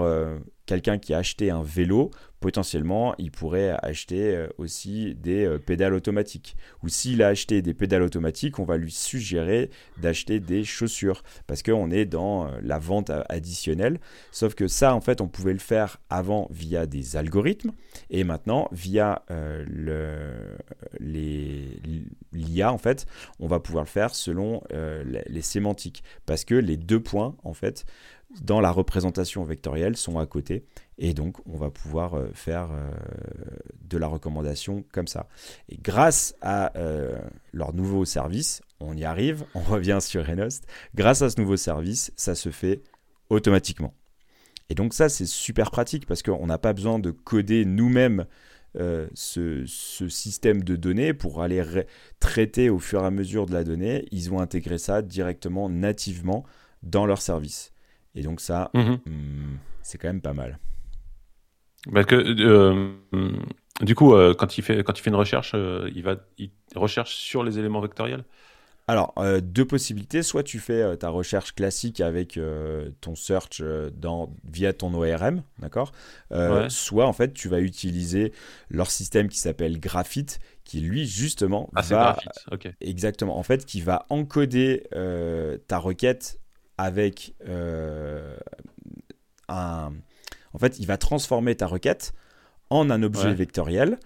[0.65, 5.93] quelqu'un qui a acheté un vélo, potentiellement, il pourrait acheter euh, aussi des euh, pédales
[5.93, 6.55] automatiques.
[6.83, 11.63] Ou s'il a acheté des pédales automatiques, on va lui suggérer d'acheter des chaussures parce
[11.63, 13.99] qu'on est dans euh, la vente additionnelle.
[14.31, 17.71] Sauf que ça, en fait, on pouvait le faire avant via des algorithmes
[18.09, 19.23] et maintenant via
[20.99, 23.05] l'IA, en fait,
[23.39, 27.85] on va pouvoir le faire selon les sémantiques parce que les deux points, en fait,
[28.41, 30.65] dans la représentation vectorielle sont à côté.
[30.97, 32.91] Et donc, on va pouvoir euh, faire euh,
[33.83, 35.27] de la recommandation comme ça.
[35.69, 37.17] Et grâce à euh,
[37.53, 40.67] leur nouveau service, on y arrive, on revient sur Renost.
[40.95, 42.81] Grâce à ce nouveau service, ça se fait
[43.29, 43.93] automatiquement.
[44.69, 48.25] Et donc ça, c'est super pratique parce qu'on n'a pas besoin de coder nous-mêmes
[49.15, 51.63] ce, système de données pour aller
[52.19, 54.05] traiter au fur et à mesure de la donnée.
[54.11, 56.43] Ils ont intégré ça directement, nativement,
[56.83, 57.71] dans leur service.
[58.17, 58.99] Et donc ça, mhm.
[59.05, 60.59] hmm, c'est quand même pas mal.
[62.07, 62.91] Que, euh,
[63.81, 66.49] du coup, euh, quand, il fait, quand il fait une recherche, euh, il, va, il
[66.75, 68.25] recherche sur les éléments vectoriels?
[68.89, 70.23] Alors, deux possibilités.
[70.23, 72.39] Soit tu fais ta recherche classique avec
[73.01, 73.61] ton search
[73.93, 75.91] dans, via ton ORM, d'accord?
[76.69, 78.31] Soit, en fait, tu vas utiliser
[78.69, 82.17] leur système qui s'appelle Graphite, qui lui, justement, ah, va...
[82.49, 83.37] Graphite, Exactement.
[83.37, 84.83] En fait, qui va encoder
[85.67, 86.39] ta requête
[86.77, 88.35] avec euh,
[89.47, 89.91] un...
[90.53, 92.13] En fait, il va transformer ta requête
[92.69, 93.99] en un objet vectoriel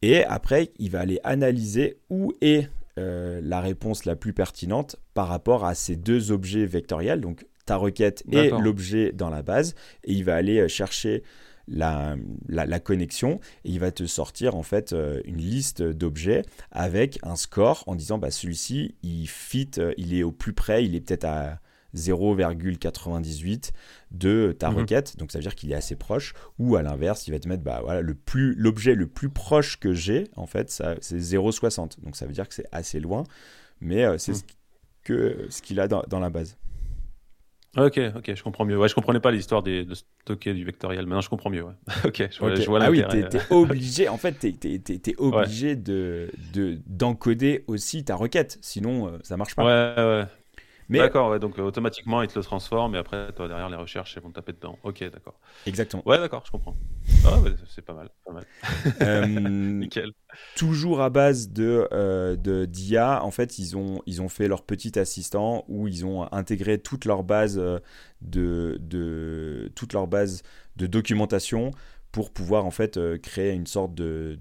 [0.00, 5.28] et après, il va aller analyser où est euh, la réponse la plus pertinente par
[5.28, 10.12] rapport à ces deux objets vectoriels, donc ta requête et l'objet dans la base, et
[10.12, 11.22] il va aller euh, chercher
[11.68, 12.16] la,
[12.48, 14.92] la, connexion et il va te sortir en fait
[15.24, 20.32] une liste d'objets avec un score en disant bah celui-ci il fit, il est au
[20.32, 21.60] plus près, il est peut-être à
[21.94, 23.72] 0,98
[24.10, 24.76] de ta Mhm.
[24.78, 25.16] requête.
[25.18, 26.34] Donc ça veut dire qu'il est assez proche.
[26.58, 29.78] Ou à l'inverse, il va te mettre bah, voilà, le plus l'objet le plus proche
[29.78, 31.98] que j'ai, en fait, ça, c'est 0,60.
[32.02, 33.24] Donc ça veut dire que c'est assez loin.
[33.80, 34.38] Mais euh, c'est Mhm.
[34.38, 34.42] ce
[35.04, 36.56] que ce qu'il a dans, dans la base.
[37.74, 38.76] Ok, ok, je comprends mieux.
[38.78, 41.06] Ouais, je comprenais pas l'histoire des- de stocker du vectoriel.
[41.06, 41.62] Maintenant, je comprends mieux.
[41.62, 41.72] Ouais.
[42.04, 42.60] ok, je vois, Ok.
[42.60, 46.30] je vois ah oui, t'es, t'es obligé, en fait, t'es, t'es- t'es- t'es obligé de,
[46.52, 49.64] de, d'encoder aussi ta requête, sinon euh, ça marche pas.
[49.64, 50.26] Ouais, ouais.
[50.92, 53.76] Mais D'accord, ouais, donc euh, automatiquement, il te le transforme et après, toi, derrière les
[53.76, 54.78] recherches, elles vont taper dedans.
[54.82, 55.40] Ok, d'accord.
[55.66, 56.02] exactement.
[56.06, 56.76] Ouais, d'accord, je comprends.
[57.24, 58.44] Ah, ouais, c'est pas mal, pas mal.
[59.00, 59.26] Euh,
[59.80, 60.12] Nickel.
[60.54, 64.62] toujours à base de, euh, de d'IA, en fait, ils ont, ils ont fait leur
[64.64, 67.56] petit assistant où ils ont intégré toute leur base
[68.20, 70.42] de, de toute leur base
[70.76, 71.70] de documentation
[72.12, 74.38] pour pouvoir en fait euh, créer une sorte de,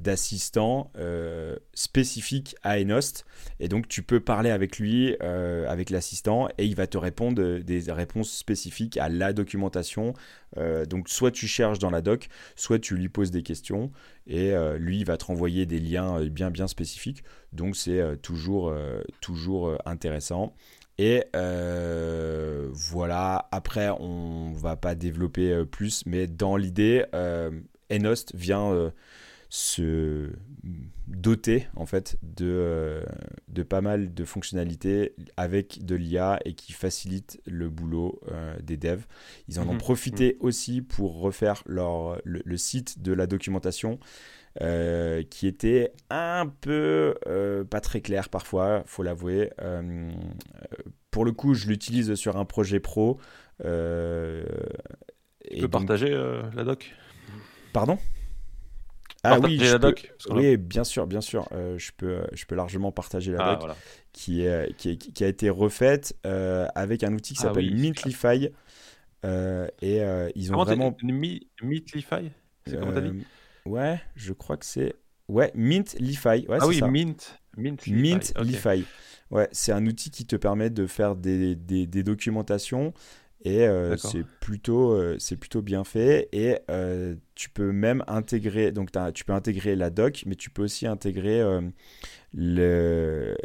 [0.00, 3.26] d'assistant euh, spécifique à Enost.
[3.60, 7.58] Et donc tu peux parler avec lui, euh, avec l'assistant, et il va te répondre
[7.58, 10.14] des réponses spécifiques à la documentation.
[10.88, 13.92] Donc soit tu cherches dans la doc, soit tu lui poses des questions
[14.26, 17.22] et lui va te renvoyer des liens bien bien spécifiques
[17.52, 18.72] donc c'est toujours
[19.20, 20.54] toujours intéressant
[20.98, 27.50] et euh, voilà après on va pas développer euh, plus mais dans l'idée euh,
[27.90, 28.90] Enost vient euh,
[29.48, 30.30] se
[31.06, 33.02] doter en fait de,
[33.48, 38.20] de pas mal de fonctionnalités avec de l'IA et qui facilite le boulot
[38.62, 39.06] des devs.
[39.48, 39.78] Ils en ont Mhm.
[39.78, 43.98] profité aussi pour refaire leur, le, le site de la documentation
[44.60, 49.50] euh, qui était un peu euh, pas très clair parfois, faut l'avouer.
[49.62, 50.10] Euh,
[51.10, 53.18] pour le coup, je l'utilise sur un projet pro.
[53.60, 56.10] Tu et peux donc- partager
[56.54, 56.94] la doc?
[57.72, 57.98] Pardon?
[59.22, 61.48] Partager je la peux- doc parce Oui, bien sûr, bien sûr.
[61.52, 63.76] Euh, je, peux, je peux largement partager la Ah, doc voilà.
[64.12, 67.66] qui, est, qui, est- qui a été refaite euh, avec un outil qui Ah s'appelle
[67.72, 68.50] oui, Mintlify.
[69.24, 70.00] Euh, et
[70.36, 70.96] ils ont Comment vraiment.
[71.62, 72.30] Meatlify
[72.66, 73.24] C'est comment t'as dit?
[73.68, 74.94] Ouais, je crois que c'est.
[75.28, 76.46] Ouais, Mintlify.
[76.48, 76.88] Ouais, Ah oui, ça.
[76.88, 77.38] Mint.
[77.56, 78.32] Mintlify.
[78.36, 78.44] ok.
[78.44, 78.84] Mintlify.
[79.30, 82.94] Ouais, c'est un outil qui te permet de faire des, des, des documentations
[83.44, 86.28] et euh, c'est plutôt, euh, c'est plutôt bien fait.
[86.32, 90.62] Et euh, tu peux même intégrer, donc tu peux intégrer la doc, mais tu peux
[90.62, 91.42] aussi intégrer
[92.34, 93.36] le,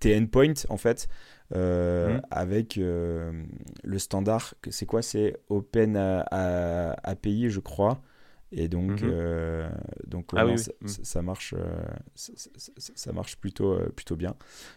[0.00, 1.08] tes endpoints en fait.
[1.50, 2.20] Mhm.
[2.30, 5.00] avec le standard, c'est quoi?
[5.00, 8.02] C'est Open API, je crois.
[8.50, 9.10] Et donc, Mhm.
[9.10, 9.68] euh,
[10.06, 10.88] donc Ah oui, ça, oui.
[10.88, 11.82] ça- ça marche, euh,
[12.14, 14.36] ça, marche plutôt, euh, plutôt bien.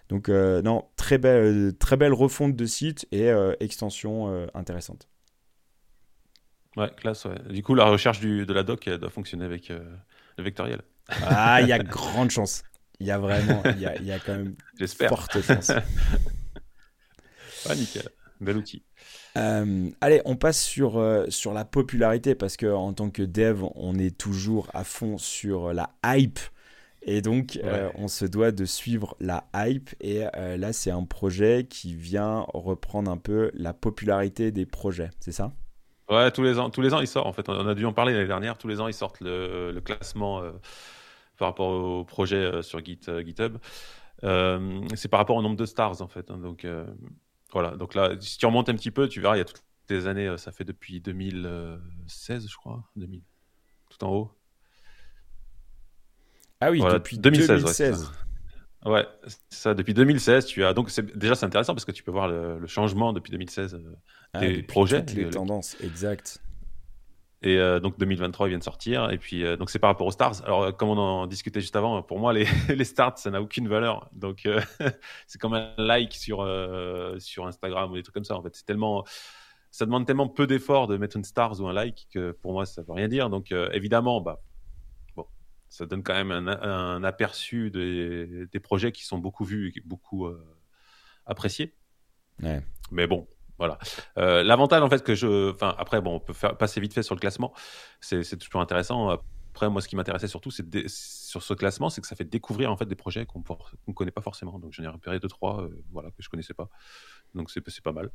[0.10, 5.07] Donc, euh, non, très belle, très belle refonte de site et euh, extension euh, intéressante.
[6.77, 7.38] Ouais, classe, ouais.
[7.49, 9.84] Du coup, la recherche du, de la doc, elle doit fonctionner avec euh,
[10.38, 10.81] le vectoriel.
[11.19, 12.63] Ah, il y a grande chance.
[12.99, 14.55] Il y a vraiment, il y a, y a quand même
[14.88, 15.77] forte chance.
[17.65, 18.10] Ah, nickel.
[18.39, 18.84] Bel outil.
[19.38, 23.63] Euh, allez, on passe sur, euh, sur la popularité parce que en tant que dev,
[23.76, 26.39] on est toujours à fond sur la hype.
[27.04, 29.89] Et donc, euh, on se doit de suivre la hype.
[30.02, 35.10] Et là, c'est un projet qui vient reprendre un peu la popularité des projets.
[35.20, 35.52] C'est ça?
[36.12, 37.26] Ouais, tous les ans, tous les ans, ils sortent.
[37.26, 38.56] En fait, on a dû en parler l'année dernière.
[38.58, 40.44] Tous les ans, ils sortent le, le classement
[41.39, 43.58] par rapport au projet sur Git, GitHub.
[44.22, 46.30] C'est par rapport au nombre de stars, en fait.
[46.30, 46.38] hein.
[46.38, 46.67] donc,
[47.52, 47.76] voilà.
[47.78, 50.08] Donc là, si tu remontes un petit peu, tu verras, il y a toutes les
[50.08, 52.84] années, euh, ça fait depuis 2016, je crois.
[52.96, 53.22] 2000,
[53.90, 54.32] tout en haut.
[56.60, 58.12] Ah oui, Voilà, depuis 2016, ouais, c'est 2016.
[58.86, 59.74] Ouais, c'est ça.
[59.74, 60.74] Depuis 2016, tu as.
[60.74, 63.96] Donc, déjà, c'est intéressant parce que tu peux voir le, le changement depuis 2016 euh,
[64.34, 65.00] Ah, des depuis projets.
[65.06, 66.42] toutes les le- tendances, exact.
[67.43, 69.10] Et euh, donc 2023 vient de sortir.
[69.10, 70.43] Et puis euh, donc c'est par rapport aux stars.
[70.43, 73.41] Alors euh, comme on en discutait juste avant, pour moi les, les stars ça n'a
[73.41, 74.10] aucune valeur.
[74.13, 74.47] Donc
[75.27, 76.47] c'est comme un like sur
[77.17, 78.36] sur Instagram ou des trucs comme ça.
[78.36, 79.04] En fait c'est tellement
[79.71, 82.65] ça demande tellement peu d'efforts de mettre une stars ou un like que pour moi
[82.65, 83.30] ça veut rien dire.
[83.30, 84.43] Donc évidemment bah
[85.15, 85.25] bon
[85.67, 89.82] ça donne quand même un, un aperçu des, des projets qui sont beaucoup vus et
[89.84, 90.30] beaucoup
[91.25, 91.73] appréciés.
[92.43, 92.62] Ouais.
[92.91, 93.27] Mais bon,
[93.62, 93.78] voilà.
[94.17, 95.52] Euh, L'avantage, en fait, que je.
[95.52, 97.54] Enfin, après, bon, on peut faire, passer vite fait sur le classement.
[98.00, 99.10] C'est toujours intéressant.
[99.10, 102.76] Après, moi, ce qui m'intéressait surtout, sur ce classement, c'est que ça fait découvrir en
[102.76, 103.43] fait des projets qu'on
[103.88, 104.58] ne connaît pas forcément.
[104.58, 106.69] Donc, j'en ai repéré deux, trois, euh, voilà, que je connaissais pas.
[107.36, 108.10] Donc, c'est pas mal.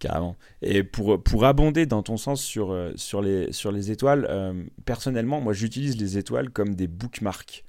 [0.00, 0.36] Carrément.
[0.60, 5.40] Et pour, pour abonder dans ton sens sur, euh, sur, les, sur les étoiles, personnellement,
[5.40, 7.62] moi j'utilise les étoiles comme des bookmarks.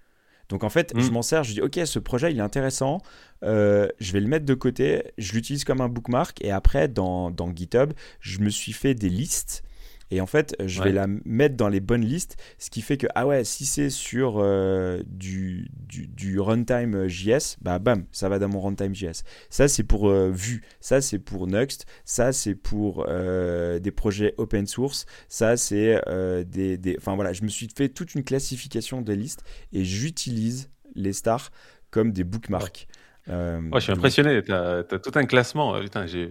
[0.50, 1.02] Donc en fait, Mm.
[1.02, 3.02] je m'en sers, je dis ok, ce projet il est intéressant,
[3.44, 7.32] euh, je vais le mettre de côté, je l'utilise comme un bookmark et après dans,
[7.32, 9.64] dans GitHub, je me suis fait des listes.
[10.12, 13.08] Et en fait, je vais la mettre dans les bonnes listes, ce qui fait que,
[13.15, 18.48] ah ouais, si c'est sur euh, du, du, runtime JS, bah bam, ça va dans
[18.48, 19.24] mon runtime JS.
[19.50, 24.36] Ça, c'est pour euh, Vue, ça, c'est pour Nuxt, ça, c'est pour euh, des projets
[24.38, 26.00] open source, ça, c'est
[26.46, 26.96] des, des.
[26.98, 31.52] Enfin voilà, je me suis fait toute une classification de listes et j'utilise les stars
[31.89, 32.88] comme des bookmarks.
[33.30, 35.80] Euh, je suis impressionné, tu as, tout un classement.
[35.80, 36.30] Putain, j'ai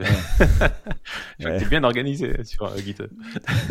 [1.70, 3.10] bien organisé sur euh, GitHub.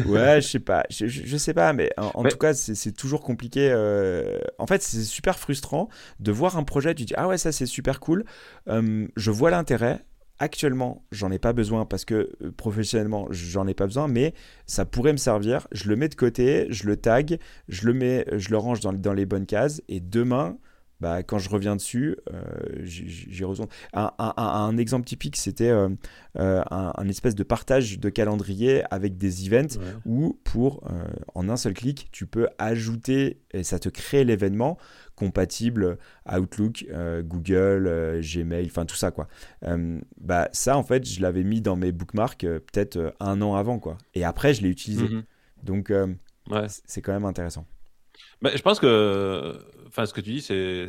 [0.06, 0.84] ouais, je sais pas.
[0.90, 3.70] Je, je, sais pas, mais en, tout cas, c'est toujours compliqué.
[3.72, 7.52] Euh, en fait, c'est super frustrant de voir un projet, tu dis Ah ouais, ça
[7.52, 8.26] c'est super cool.
[8.68, 10.06] je vois l'intérêt.
[10.40, 14.34] Actuellement, j'en ai pas besoin parce que professionnellement, j'en ai pas besoin, mais
[14.66, 15.68] ça pourrait me servir.
[15.72, 17.38] Je le mets de côté, je le tag,
[17.70, 20.58] je le mets, je le range dans, dans les bonnes cases et demain,
[21.04, 22.42] bah, quand je reviens dessus, euh,
[22.82, 23.68] j'ai raison.
[23.92, 25.90] Un, un, exemple typique, c'était euh,
[26.40, 30.82] euh, un, espèce de partage de calendrier avec des events où, pour,
[31.36, 34.78] en un seul clic, tu peux ajouter et ça te crée l'événement
[35.18, 35.98] compatible
[36.34, 36.86] Outlook,
[37.24, 39.28] Google, Gmail, enfin tout ça quoi.
[40.22, 43.98] bah ça en fait je l'avais mis dans mes bookmarks peut-être un an avant quoi.
[44.14, 45.06] Et après je l'ai utilisé.
[45.06, 45.24] Mm-hmm.
[45.64, 45.92] Donc
[46.50, 46.68] ouais.
[46.86, 47.66] c'est quand même intéressant.
[48.42, 50.88] Bah, je pense que, enfin, ce que tu dis, c'est,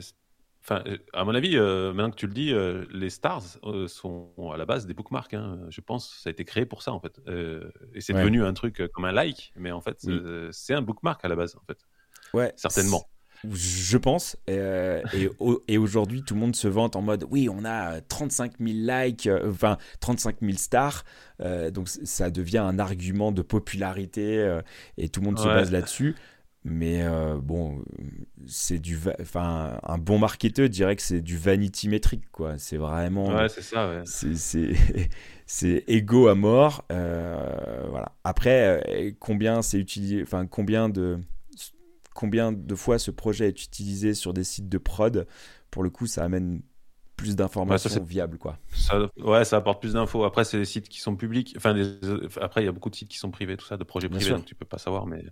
[0.64, 0.82] enfin,
[1.12, 4.56] à mon avis, euh, maintenant que tu le dis, euh, les stars euh, sont à
[4.56, 5.34] la base des bookmarks.
[5.34, 5.60] Hein.
[5.68, 7.20] Je pense, ça a été créé pour ça en fait,
[7.94, 10.06] et c'est devenu un truc comme un like, mais en fait,
[10.52, 11.78] c'est un bookmark à la base en fait.
[12.32, 13.04] Ouais, certainement.
[13.52, 14.38] Je pense.
[14.46, 14.58] Et,
[15.68, 19.28] et, aujourd'hui, tout le monde se vante en mode oui, on a 35 000 likes,
[19.46, 21.04] enfin 35 000 stars.
[21.70, 24.60] donc ça devient un argument de popularité
[24.96, 26.16] et tout le monde se base là-dessus.
[26.66, 27.84] Mais euh, bon,
[28.46, 32.56] c'est du, enfin, un bon marketeur dirait que c'est du vanity métrique, quoi.
[32.56, 33.28] C'est vraiment.
[33.28, 33.90] Ouais, c'est ça.
[33.90, 34.02] Ouais.
[35.46, 36.86] C'est égo à mort.
[36.90, 38.12] Euh, voilà.
[38.24, 41.18] Après, euh, combien c'est utilisé, enfin, combien de,
[42.14, 45.26] combien de fois ce projet est utilisé sur des sites de prod
[45.70, 46.62] Pour le coup, ça amène
[47.16, 48.58] plus d'informations viables, quoi.
[48.72, 50.24] Ça, ouais, ça apporte plus d'infos.
[50.24, 51.52] Après, c'est des sites qui sont publics.
[51.58, 51.76] Enfin,
[52.40, 54.30] après, il y a beaucoup de sites qui sont privés, tout ça, de projets privés,
[54.30, 55.22] donc tu peux pas savoir, mais.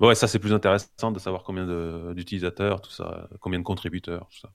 [0.00, 1.66] Ouais, ça c'est plus intéressant de savoir combien
[2.14, 4.50] d'utilisateurs, tout ça, combien de contributeurs, tout ça.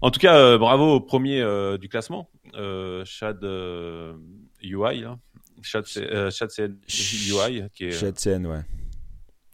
[0.00, 3.42] En tout cas, euh, bravo au premier euh, du classement, euh, Shad
[4.62, 5.18] UI, là.
[5.62, 8.60] Shad, CN UI, qui est Shad CN, ouais.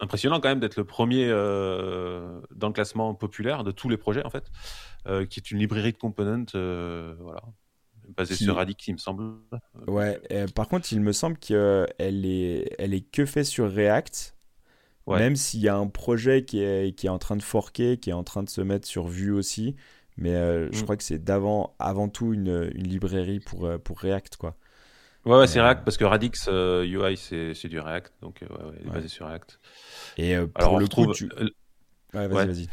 [0.01, 4.31] impressionnant quand même d'être le premier dans le classement populaire de tous les projets en
[4.31, 4.45] fait,
[5.29, 7.43] qui est une librairie de components, voilà,
[8.17, 9.37] basée sur Radix, il me semble.
[9.87, 10.21] Ouais.
[10.55, 14.35] par contre, il me semble qu'elle est, elle est que faite sur React
[15.07, 18.11] même s'il y a un projet qui est, qui est en train de forquer, qui
[18.11, 19.77] est en train de se mettre sur Vue aussi.
[20.17, 20.83] Mais euh, je mm.
[20.83, 24.57] crois que c'est d'avant, avant tout une, une, librairie pour, euh, pour React, quoi.
[25.25, 28.49] Ouais, ouais c'est euh, React parce que Radix UI c'est du React, donc ouais,
[28.81, 29.61] il est basé sur React.
[30.19, 31.29] Et pour le coup, tu...
[32.15, 32.69] ouais, vas-y, vas-y.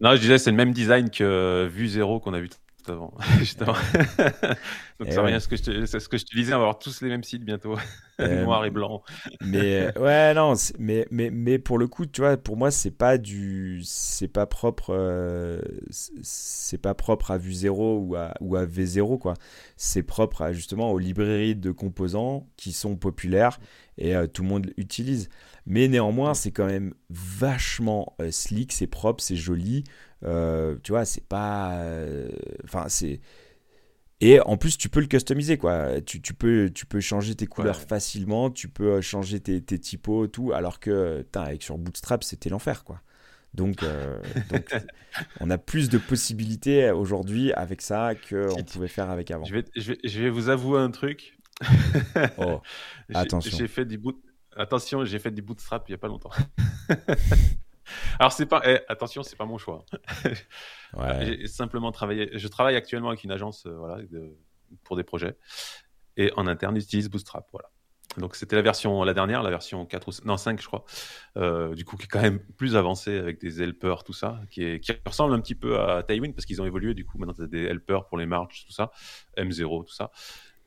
[0.00, 2.48] Non, je disais c'est le même design que Vue 0 qu'on a vu
[2.90, 3.12] avant.
[4.98, 6.78] Donc, ça rien, ce que, je c'est ce que je te disais, on va avoir
[6.78, 7.76] tous les mêmes sites bientôt,
[8.20, 9.02] euh, noir et blanc.
[9.44, 13.18] mais ouais, non, mais, mais, mais pour le coup, tu vois, pour moi, c'est pas
[13.18, 13.80] du.
[13.84, 14.94] C'est pas propre.
[14.96, 19.34] Euh, c'est pas propre à Vue 0 ou à, ou à V0, quoi.
[19.76, 23.58] C'est propre à, justement aux librairies de composants qui sont populaires
[23.98, 25.28] et euh, tout le monde utilise.
[25.66, 29.82] Mais néanmoins, c'est quand même vachement slick, c'est propre, c'est joli.
[30.24, 31.78] Euh, tu vois, c'est pas.
[31.80, 32.28] Euh,
[32.64, 33.20] enfin, c'est.
[34.20, 36.00] Et en plus, tu peux le customiser, quoi.
[36.00, 39.78] Tu, tu peux, tu peux changer tes couleurs facilement, tu peux euh, changer tes, tes
[39.78, 40.52] typos, tout.
[40.52, 43.02] Alors que, avec sur Bootstrap, c'était l'enfer, quoi.
[43.52, 43.80] Donc,
[44.50, 44.74] donc
[45.40, 49.44] on a plus de possibilités aujourd'hui avec ça qu'on pouvait faire avec avant.
[49.44, 51.38] Je vais, je vais, je vais vous avouer un truc.
[52.38, 52.60] oh,
[53.14, 53.56] attention.
[53.56, 54.16] J'ai fait du boot...
[54.56, 56.30] Attention, j'ai fait du bootstrap il n'y a pas longtemps.
[58.18, 59.84] Alors c'est pas eh, attention, c'est pas mon choix.
[61.20, 62.30] J'ai simplement travaillé.
[62.32, 64.02] Je travaille actuellement avec une agence, euh, voilà,
[64.82, 65.36] pour des projets,
[66.16, 67.70] et en interne, j'utilise Bootstrap, voilà.
[68.18, 70.84] Donc c'était la version la dernière, la version 4 ou non 5 je crois.
[71.36, 74.62] Euh, du coup qui est quand même plus avancée avec des helpers tout ça, qui,
[74.62, 77.34] est, qui ressemble un petit peu à Tailwind parce qu'ils ont évolué du coup maintenant
[77.34, 78.90] tu as des helpers pour les marches tout ça,
[79.36, 80.10] M0 tout ça.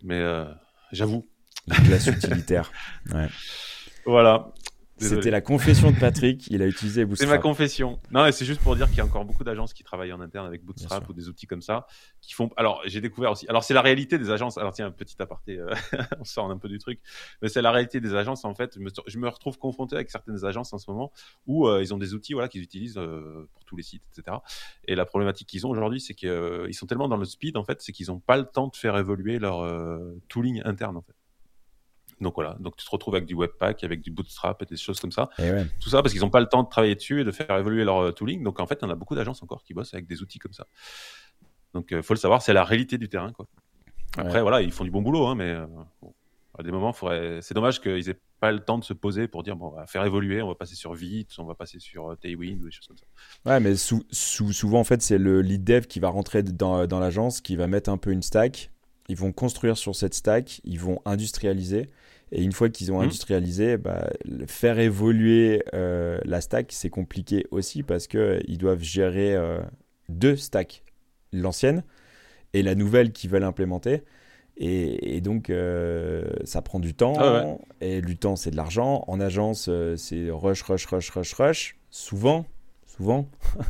[0.04, 0.46] Mais euh,
[0.92, 1.28] j'avoue.
[1.68, 2.72] La classe utilitaire.
[3.12, 3.28] Ouais.
[4.06, 4.54] Voilà.
[5.00, 7.30] C'était la confession de Patrick, il a utilisé Bootstrap.
[7.30, 8.00] C'est ma confession.
[8.12, 10.46] Non, c'est juste pour dire qu'il y a encore beaucoup d'agences qui travaillent en interne
[10.46, 11.86] avec Bootstrap ou des outils comme ça,
[12.22, 12.50] qui font.
[12.58, 13.48] Alors, j'ai découvert aussi.
[13.48, 14.58] Alors, c'est la réalité des agences.
[14.58, 15.74] Alors, tiens, un petit aparté, euh,
[16.20, 17.00] on sort un peu du truc,
[17.42, 18.46] mais c'est la réalité des agences.
[18.46, 18.78] En fait,
[19.08, 21.12] je me, retrouve confronté avec certaines agences en ce moment
[21.46, 24.38] où euh, ils ont des outils, voilà, qu'ils utilisent euh, pour tous les sites, etc.
[24.86, 27.82] Et la problématique qu'ils ont aujourd'hui, c'est qu'ils sont tellement dans le speed, en fait,
[27.82, 29.66] c'est qu'ils n'ont pas le temps de faire évoluer leur
[30.28, 31.16] tooling interne, en fait.
[32.22, 35.00] Donc voilà, donc tu te retrouves avec du Webpack, avec du Bootstrap et des choses
[35.00, 35.30] comme ça.
[35.40, 35.66] Ouais.
[35.80, 37.84] Tout ça parce qu'ils n'ont pas le temps de travailler dessus et de faire évoluer
[37.84, 38.44] leur euh, tooling.
[38.44, 40.68] Donc en fait, on a beaucoup d'agences encore qui bossent avec des outils comme ça.
[41.74, 43.32] Donc il faut le savoir, c'est la réalité du terrain.
[43.32, 43.46] Quoi.
[44.18, 44.42] Après, Ouais.
[44.42, 45.66] voilà, ils font du bon boulot, hein, mais euh,
[46.02, 46.14] bon,
[46.58, 47.40] à des moments, faudrait...
[47.42, 49.86] c'est dommage qu'ils aient pas le temps de se poser pour dire bon, on va
[49.86, 52.72] faire évoluer, on va passer sur Vite, on va passer sur euh, Tailwind ou des
[52.72, 53.06] choses comme ça.
[53.46, 56.88] Ouais, mais sou- sou- souvent, en fait, c'est le lead dev qui va rentrer dans,
[56.88, 58.72] dans l'agence, qui va mettre un peu une stack.
[59.10, 61.90] Ils vont construire sur cette stack, ils vont industrialiser.
[62.32, 63.06] Et une fois qu'ils ont Mhm.
[63.06, 64.10] industrialisé, bah,
[64.48, 69.60] faire évoluer euh, la stack, c'est compliqué aussi parce qu'ils doivent gérer euh,
[70.10, 70.84] deux stacks,
[71.34, 71.84] l'ancienne
[72.54, 74.04] et la nouvelle qu'ils veulent implémenter.
[74.58, 77.14] Et, et donc, euh, ça prend du temps.
[77.18, 77.58] Ah ouais.
[77.82, 79.06] Et du temps, c'est de l'argent.
[79.08, 81.78] En agence, euh, c'est rush, rush, rush, rush, rush.
[81.90, 82.46] Souvent,
[82.86, 83.30] souvent.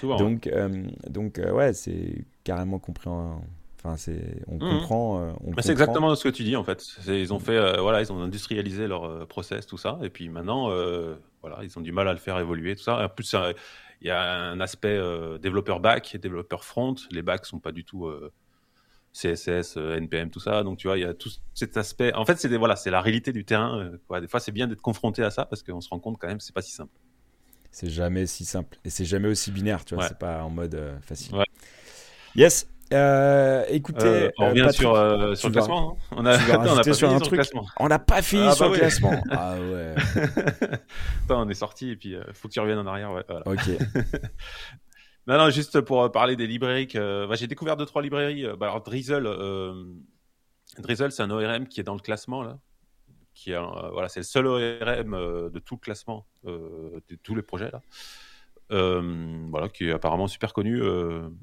[0.00, 0.16] Souvent.
[0.18, 3.46] Donc, euh, donc euh, ouais, c'est carrément compréhensible.
[3.78, 4.60] Enfin, c'est, on Mhm.
[4.80, 5.22] comprend.
[5.22, 6.84] euh, on c'est exactement ce que tu dis en fait.
[7.06, 10.28] Ils ont fait, euh, voilà, ils ont industrialisé leur euh, process, tout ça, et puis
[10.28, 10.68] maintenant,
[11.42, 13.04] voilà, ils ont du mal à le faire évoluer, tout ça.
[13.04, 13.34] En plus,
[14.00, 14.20] il y a
[14.50, 14.98] un aspect
[15.40, 16.96] développeur back et développeur front.
[17.12, 18.10] Les backs sont pas du tout
[19.12, 20.62] CSS, NPM, tout ça.
[20.64, 22.12] Donc tu vois, il y a tout cet aspect.
[22.14, 23.92] En fait, c'est voilà, c'est la réalité du terrain.
[24.08, 24.20] quoi.
[24.20, 26.40] Des fois, c'est bien d'être confronté à ça parce qu'on se rend compte quand même,
[26.40, 26.92] c'est pas si simple.
[27.70, 28.78] C'est jamais si simple.
[28.84, 30.02] Et c'est jamais aussi binaire, tu vois.
[30.04, 30.08] Ouais.
[30.08, 31.34] C'est pas en mode facile.
[31.36, 31.44] Ouais.
[32.34, 32.68] Yes.
[32.92, 35.98] Euh, écoutez, Euh, on euh, revient Patrick, sur, euh, sur le classement.
[36.10, 36.14] hein.
[36.16, 37.66] On a, Attends, on a pas sur fini un le truc classement.
[37.78, 39.22] on n'a pas fini Ah, sur bah le classement.
[39.30, 39.94] ah ouais.
[41.24, 43.12] Attends, on est sorti et puis il faut que tu reviennes en arrière.
[43.12, 43.46] ouais, voilà.
[43.46, 43.60] Ok.
[45.26, 46.88] Non, non, juste pour parler des librairies.
[46.94, 48.46] bah, j'ai découvert deux trois librairies.
[48.58, 49.28] Bah, alors Drizzle,
[50.78, 52.58] Drizzle, c'est un ORM qui est dans le classement là.
[53.34, 53.58] Qui est,
[53.92, 57.82] voilà, c'est le seul ORM de tout le classement de tous les projets là.
[58.70, 60.82] Voilà, qui est apparemment super connu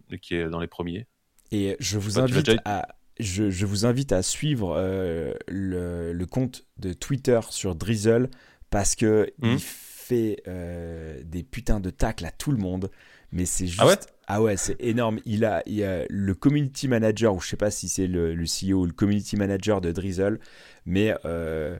[0.09, 1.07] et qui est dans les premiers.
[1.51, 2.87] Et je vous Bah, invite déjà- à.
[3.19, 8.29] Je, je vous invite à suivre euh, le, le compte de Twitter sur Drizzle
[8.69, 9.53] parce que Mhm.
[9.53, 12.91] il fait euh, des putains de tacles à tout le monde.
[13.31, 13.79] Mais c'est juste.
[13.81, 13.95] Ah ouais
[14.27, 15.19] Ah ouais, c'est énorme.
[15.25, 18.43] Il a, il a le community manager, ou je sais pas si c'est le, le
[18.45, 20.39] CEO ou le community manager de Drizzle,
[20.85, 21.77] mais euh,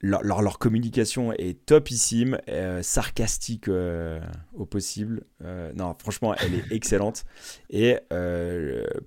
[0.00, 4.20] leur, leur, leur communication est topissime, euh, sarcastique euh,
[4.52, 5.24] au possible.
[5.42, 7.24] Euh, non, franchement, elle est excellente.
[7.70, 7.96] Et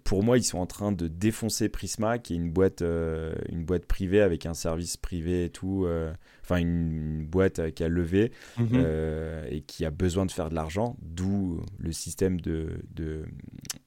[0.03, 3.85] pour moi, ils sont en train de défoncer Prisma, qui est une boîte, une boîte
[3.85, 5.87] privée avec un service privé et tout.
[6.43, 10.55] Enfin, une, une boîte qui a levé euh, et qui a besoin de faire de
[10.55, 13.25] l'argent, d'où le système de, de,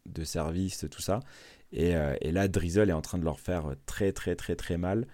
[0.07, 1.21] de service, tout ça.
[1.73, 5.07] Et, et là, Drizzle est en train de leur faire très, très, très, très mal.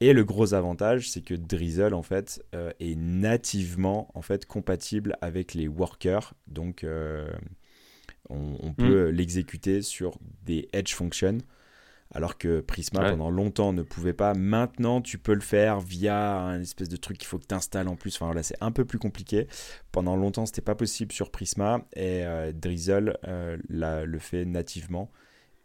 [0.00, 5.16] Et le gros avantage, c'est que Drizzle, en fait, euh, est nativement en fait, compatible
[5.20, 6.34] avec les workers.
[6.46, 7.26] Donc, euh,
[8.28, 11.38] on, on peut l'exécuter sur des edge functions.
[12.12, 13.10] Alors que Prisma, Ouais.
[13.10, 14.34] pendant longtemps, ne pouvait pas.
[14.34, 17.88] Maintenant, tu peux le faire via un espèce de truc qu'il faut que tu installes
[17.88, 18.14] en plus.
[18.20, 19.48] Enfin, là, c'est un peu plus compliqué.
[19.90, 21.80] Pendant longtemps, c'était pas possible sur Prisma.
[21.96, 23.16] Et euh, Drizzle
[23.68, 25.10] la- le fait nativement.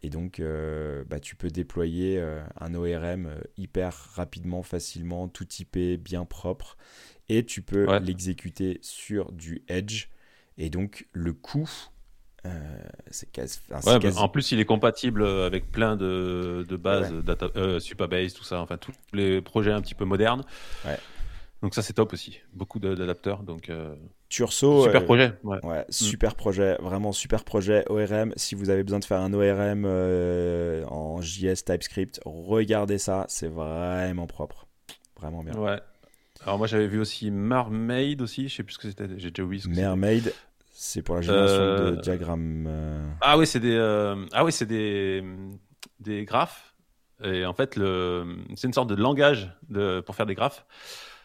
[0.01, 5.45] Et donc, euh, bah, tu peux déployer euh, un ORM euh, hyper rapidement, facilement, tout
[5.45, 6.77] typé, bien propre.
[7.27, 7.99] Et tu peux Ouais.
[7.99, 10.07] l'exécuter sur du Edge.
[10.57, 11.69] Et donc, le coût,
[12.45, 12.79] euh,
[13.11, 13.59] c'est quasi.
[13.73, 18.33] enfin, Ouais, bah, en plus, il est compatible avec plein de, de bases, data, Supabase,
[18.33, 20.43] tout ça, enfin tous les projets un petit peu modernes.
[20.85, 20.97] Ouais.
[21.61, 22.39] Donc ça, c'est top aussi.
[22.53, 23.93] Beaucoup d'adapteurs, donc euh,
[24.29, 25.33] Turso, super euh, projet.
[25.43, 25.59] Ouais.
[25.65, 27.83] Ouais, super projet, vraiment super projet.
[27.89, 33.25] ORM, si vous avez besoin de faire un ORM euh, en JS TypeScript, regardez ça,
[33.27, 34.67] c'est vraiment propre.
[35.19, 35.53] Vraiment bien.
[35.55, 35.79] Ouais.
[36.45, 38.47] Alors moi, j'avais vu aussi Mermaid aussi.
[38.47, 39.07] Je sais plus ce que c'était.
[39.17, 39.61] J'ai déjà oublié.
[39.61, 39.85] ce que c'était.
[39.85, 40.33] Mermaid,
[40.71, 41.57] c'est pour la génération
[41.91, 42.67] de diagrammes.
[42.69, 43.77] euh, Ah oui, c'est des.
[44.31, 45.21] Ah oui, c'est des
[45.99, 46.73] des graphes.
[47.21, 48.37] Et en fait, le...
[48.55, 49.99] c'est une sorte de langage de...
[49.99, 50.65] pour faire des graphes.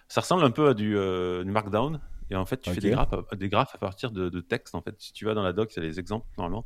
[0.09, 2.01] Ça ressemble un peu à du, euh, du Markdown.
[2.31, 3.37] Et en fait, tu fais des graphes, à...
[3.37, 4.75] des graphes à partir de, de texte.
[4.75, 6.65] En fait, si tu vas dans la doc, il y a des exemples normalement.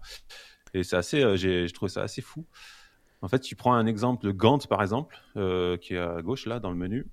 [0.74, 1.22] Et c'est assez.
[1.22, 2.46] euh, J'ai je trouve ça assez fou.
[3.22, 6.46] En fait, tu prends un exemple de Gantt, par exemple, euh, qui est à gauche
[6.46, 7.06] là dans le menu.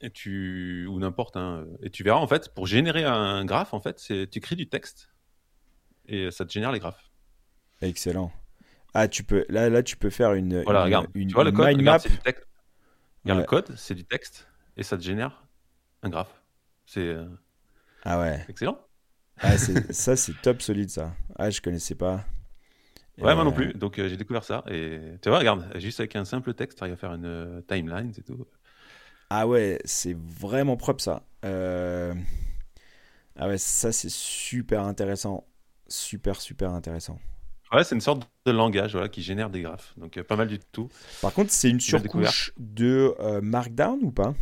[0.00, 3.78] Et tu ou n'importe un et tu verras en fait pour générer un graphe en
[3.80, 5.12] fait tu écris du texte
[6.06, 7.12] et ça te génère les graphes.
[7.82, 8.32] Excellent.
[8.94, 11.06] Ah, tu peux, là, là, tu peux faire une, Voilà, une, regarde.
[11.14, 11.98] une, tu vois le code mind Regarde, map.
[12.00, 12.46] c'est du texte.
[13.24, 13.42] Regarde Ouais.
[13.44, 15.46] le code, c'est du texte et ça te génère
[16.02, 16.42] un graphe.
[16.86, 17.26] C'est euh,
[18.04, 18.78] Ah ouais, excellent.
[19.42, 21.14] ah, ça c'est top solide ça.
[21.36, 22.24] Ah, je connaissais pas.
[23.20, 23.72] Ouais, moi non plus.
[23.74, 26.84] Donc euh, j'ai découvert ça et tu vois, regarde, juste avec un simple texte, tu
[26.84, 28.46] arrives à faire une euh, timeline, c'est tout.
[29.30, 31.22] Ah ouais, c'est vraiment propre ça.
[31.44, 32.14] Euh,
[33.36, 35.46] Ah ouais, ça c'est super intéressant.
[35.88, 37.18] Super, super intéressant.
[37.72, 39.94] Ouais, c'est une sorte de langage voilà, qui génère des graphes.
[39.96, 40.88] Donc, pas mal du tout.
[41.20, 44.34] Par contre, c'est une surcouche de Markdown ou pas?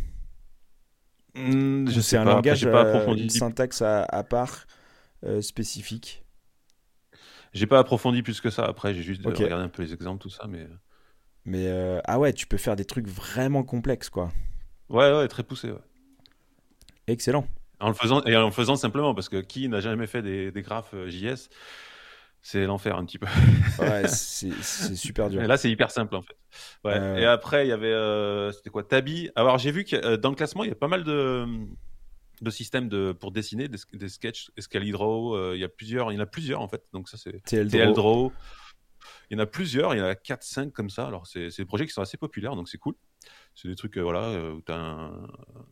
[1.35, 4.65] Hmm, Je sais un langage, pas une syntaxe à, à part
[5.41, 6.23] spécifique.
[7.53, 8.65] J'ai pas approfondi plus que ça.
[8.65, 10.67] Après, j'ai juste regardé un peu les exemples, tout ça, mais.
[11.45, 11.69] Mais
[12.05, 14.31] ah ouais, tu peux faire des trucs vraiment complexes, quoi.
[14.89, 15.71] Ouais, ouais, très poussé.
[15.71, 15.79] Ouais.
[17.07, 17.47] Excellent.
[17.79, 20.61] En le faisant, et en le faisant simplement, parce que qui n'a jamais fait des,
[20.61, 21.49] graphes euh, JS
[22.41, 23.27] c'est l'enfer un petit peu.
[23.79, 24.51] ouais, c'est
[24.95, 25.41] super dur.
[25.41, 26.35] Et là, c'est hyper simple en fait.
[26.83, 26.93] Ouais.
[26.93, 27.17] Euh.
[27.17, 29.29] Et après, il y avait, euh, c'était quoi, Tabi.
[29.35, 31.45] Alors, j'ai vu que dans le classement, il y a pas mal de,
[32.41, 35.53] de systèmes de, pour dessiner, des, des sketchs, Escalidraw.
[35.53, 36.83] il y a plusieurs, il y en a plusieurs en fait.
[36.93, 38.31] Donc ça, c'est TLDraw.
[39.29, 41.07] Il y en a plusieurs, il y en a 4-5 comme ça.
[41.07, 42.95] Alors, c'est des projets qui sont assez populaires, donc c'est cool.
[43.55, 45.11] C'est des trucs, euh, voilà, euh, où tu as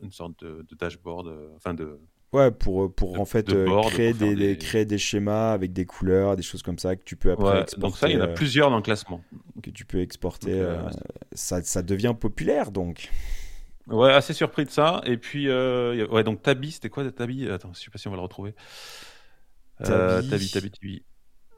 [0.01, 1.99] une sorte de, dashboard, euh, enfin de.
[2.31, 3.47] Ouais, pour, pour en fait
[3.87, 7.31] créer, des, créer des schémas avec des couleurs, des choses comme ça que tu peux
[7.31, 7.81] après exporter.
[7.81, 9.23] Donc, ça, il y en a plusieurs dans le classement.
[9.63, 10.63] Que tu peux exporter.
[11.31, 13.09] ça, ça devient populaire donc.
[13.87, 15.01] Ouais, assez surpris de ça.
[15.05, 17.49] Et puis, ouais, donc Tabi, c'était quoi Tabi?
[17.49, 18.53] Attends, je sais pas si on va le retrouver.
[19.83, 21.03] Tabi, Tabi, Tabi, Tabi.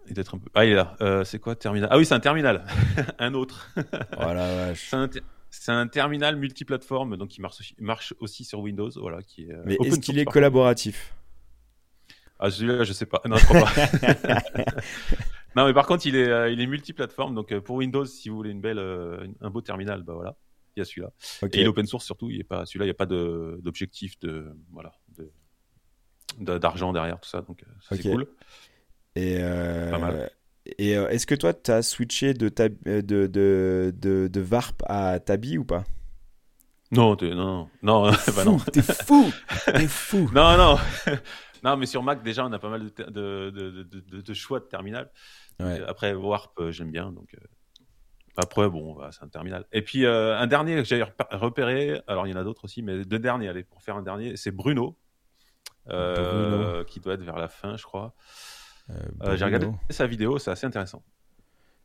[0.08, 0.50] Il un peu...
[0.56, 0.96] Ah, il est là.
[1.26, 1.90] c'est quoi Terminal?
[1.92, 2.64] Ah oui, c'est un terminal.
[3.20, 3.70] un autre.
[4.18, 5.10] Voilà, oh C'est un,
[5.52, 8.90] c'est un terminal multiplateforme, donc qui marche aussi, marche aussi sur Windows.
[8.96, 11.14] Voilà, qui est, euh, Mais est-ce qu'il est collaboratif?
[12.40, 13.22] Ah, celui-là, je sais pas.
[13.26, 13.72] Non, je crois pas.
[15.56, 17.36] non, mais par contre, il est, euh, il est multiplateforme.
[17.36, 20.38] Donc, euh, pour Windows, si vous voulez une belle, un beau terminal, bah voilà,
[20.76, 21.12] il y a celui-là.
[21.44, 22.30] Et il est open source surtout.
[22.30, 24.94] Il est pas, celui-là, il n'y a pas d'objectif de, voilà,
[26.40, 27.42] d'argent derrière tout ça.
[27.42, 28.26] Donc, c'est cool.
[29.16, 30.32] Et pas mal.
[30.66, 34.84] Et euh, est-ce que toi, tu as switché de, euh, de, de, de, de, VARP
[34.88, 35.84] à Tabi ou pas?
[36.92, 38.58] Non, non, non, bah non.
[38.58, 39.32] T'es fou,
[39.66, 40.30] t'es fou.
[40.36, 40.78] non, non,
[41.64, 45.10] non, mais sur Mac déjà, on a pas mal de, de choix de terminal.
[45.88, 47.36] Après Warp, euh, j'aime bien, donc.
[48.38, 49.66] Après, bon, bah, c'est un terminal.
[49.72, 53.04] Et puis, un dernier que j'ai repéré, alors il y en a d'autres aussi, mais
[53.04, 54.98] deux derniers, allez, pour faire un dernier, c'est Bruno,
[55.88, 58.14] Bruno, qui doit être vers la fin, je crois.
[58.92, 61.04] Euh, euh, j'ai regardé sa vidéo, c'est assez intéressant.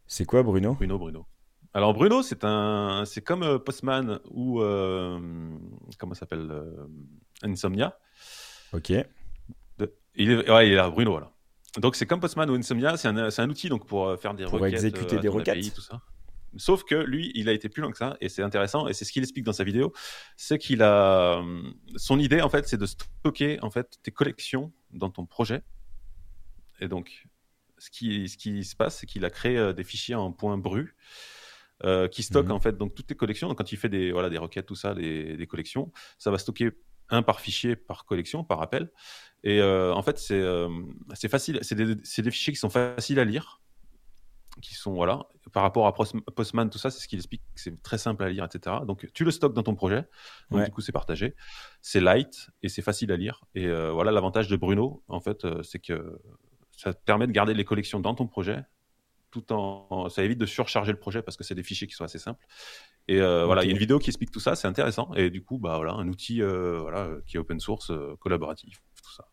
[0.06, 0.74] C'est quoi Bruno?
[0.74, 1.26] Bruno, Bruno.
[1.74, 4.60] Alors Bruno, c'est un, c'est comme euh, Postman ou
[5.98, 6.50] comment s'appelle
[7.42, 7.98] Insomnia.
[8.72, 8.90] Ok.
[8.90, 11.30] il est, ouais, il est là, Bruno, voilà.
[11.78, 14.54] Donc c'est comme Postman ou Insomnia, c'est un, un, outil donc pour faire des pour
[14.54, 16.00] requêtes, exécuter des requêtes, tout ça.
[16.58, 19.04] Sauf que lui, il a été plus loin que ça, et c'est intéressant, et c'est
[19.04, 19.92] ce qu'il explique dans sa vidéo,
[20.38, 21.42] c'est qu'il a
[21.96, 25.62] son idée en fait, c'est de stocker en fait tes collections dans ton projet
[26.80, 27.26] et donc,
[27.78, 30.56] ce qui, ce qui se passe, c'est qu'il a créé euh, des fichiers en point
[30.58, 30.94] brut
[31.84, 32.52] euh, qui stockent mhm.
[32.52, 33.48] en fait donc toutes les collections.
[33.48, 36.38] Donc, quand il fait des, voilà, des requêtes, tout ça, des, des collections, ça va
[36.38, 36.70] stocker
[37.08, 38.90] un par fichier par collection, par appel.
[39.44, 41.58] Et euh, en fait, c'est facile.
[41.62, 43.60] C'est des, des, fichiers qui sont faciles à lire,
[44.60, 47.42] qui sont voilà par rapport à Postman, tout ça, c'est ce qu'il explique.
[47.54, 48.78] C'est très simple à lire, etc.
[48.84, 50.08] Donc, tu le stockes dans ton projet.
[50.50, 51.36] Donc, du coup, c'est partagé.
[51.80, 53.44] C'est light et c'est facile à lire.
[53.54, 56.18] Et voilà l'avantage de Bruno, en fait, c'est que
[56.76, 58.62] ça te permet de garder les collections dans ton projet,
[59.30, 62.04] tout en, ça évite de surcharger le projet parce que c'est des fichiers qui sont
[62.04, 62.46] assez simples.
[63.08, 65.12] Et euh, voilà, il y a une vidéo qui explique tout ça, c'est intéressant.
[65.14, 68.82] Et du coup, bah voilà, un outil euh, voilà qui est open source, euh, collaboratif,
[69.02, 69.26] tout ça,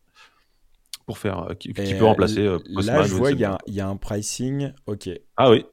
[1.06, 2.44] pour faire, qui, peut remplacer.
[2.44, 5.10] là, je vois, il y, y, a un pricing, ok.
[5.36, 5.64] Ah oui.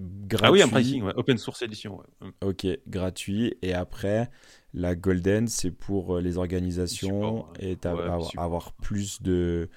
[0.00, 0.46] Gratuit.
[0.46, 2.02] Ah oui, un pricing, open source edition.
[2.20, 2.30] Mm.
[2.42, 3.54] Ok, gratuit.
[3.60, 4.30] Et après,
[4.72, 9.68] la golden, c'est pour les organisations et avoir, avoir plus de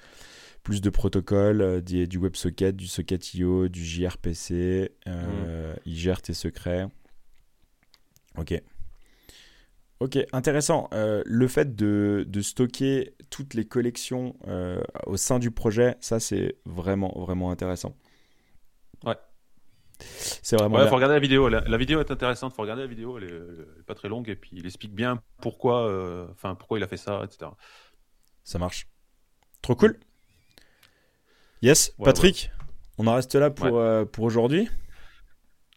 [0.64, 4.90] plus de protocoles, euh, du, WebSocket, du Socket.io, du JRPC.
[5.06, 5.78] Euh, mm.
[5.86, 6.88] Il gère tes secrets.
[8.36, 8.60] Ok.
[10.00, 10.88] Ok, intéressant.
[10.92, 14.34] Euh, le fait de, stocker toutes les collections
[15.06, 17.96] au sein du projet, ça c'est vraiment, vraiment intéressant.
[19.04, 19.16] Ouais.
[20.00, 20.78] C'est vraiment.
[20.78, 21.48] Ouais, faut regarder la vidéo.
[21.48, 22.52] La, vidéo est intéressante.
[22.54, 23.18] Faut regarder la vidéo.
[23.18, 25.84] Elle est, pas très longue et puis il explique bien pourquoi,
[26.32, 27.52] enfin pourquoi il a fait ça, etc.
[28.42, 28.88] Ça marche.
[29.62, 29.98] Trop cool.
[31.64, 32.50] Yes, Patrick,
[32.98, 34.68] on en reste là pour, euh, pour aujourd'hui.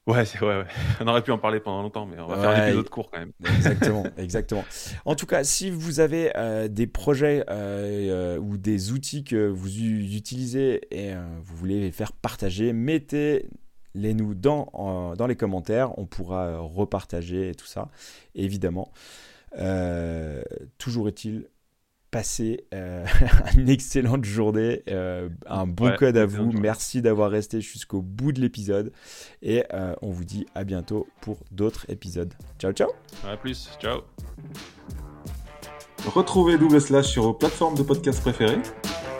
[0.06, 0.66] Ouais, ouais, ouais,
[1.00, 3.20] on aurait pu en parler pendant longtemps, mais on va faire un épisode court quand
[3.20, 3.32] même.
[3.56, 4.66] Exactement, exactement.
[5.06, 9.80] En tout cas, si vous avez euh, des projets euh, ou des outils que vous
[9.80, 15.98] utilisez et vous voulez les faire partager, mettez-les nous dans, dans les commentaires.
[15.98, 17.88] On pourra repartager et tout ça,
[18.36, 18.92] évidemment.
[20.78, 21.48] toujours est-il
[22.12, 23.06] passez euh,
[23.58, 26.52] une excellente journée, euh, un bon code à vous.
[26.52, 28.92] Merci d'avoir resté jusqu'au bout de l'épisode
[29.42, 32.34] et euh, on vous dit à bientôt pour d'autres épisodes.
[32.60, 32.90] Ciao ciao.
[33.26, 34.02] À plus, ciao.
[36.06, 38.62] Retrouvez Double Slash sur vos plateformes de podcast préférées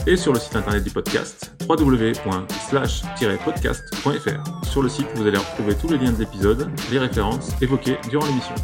[0.06, 4.66] et sur le site internet du podcast www.slash-podcast.fr.
[4.66, 8.26] Sur le site, vous allez retrouver tous les liens de l'épisode, les références évoquées durant
[8.26, 8.56] l'émission.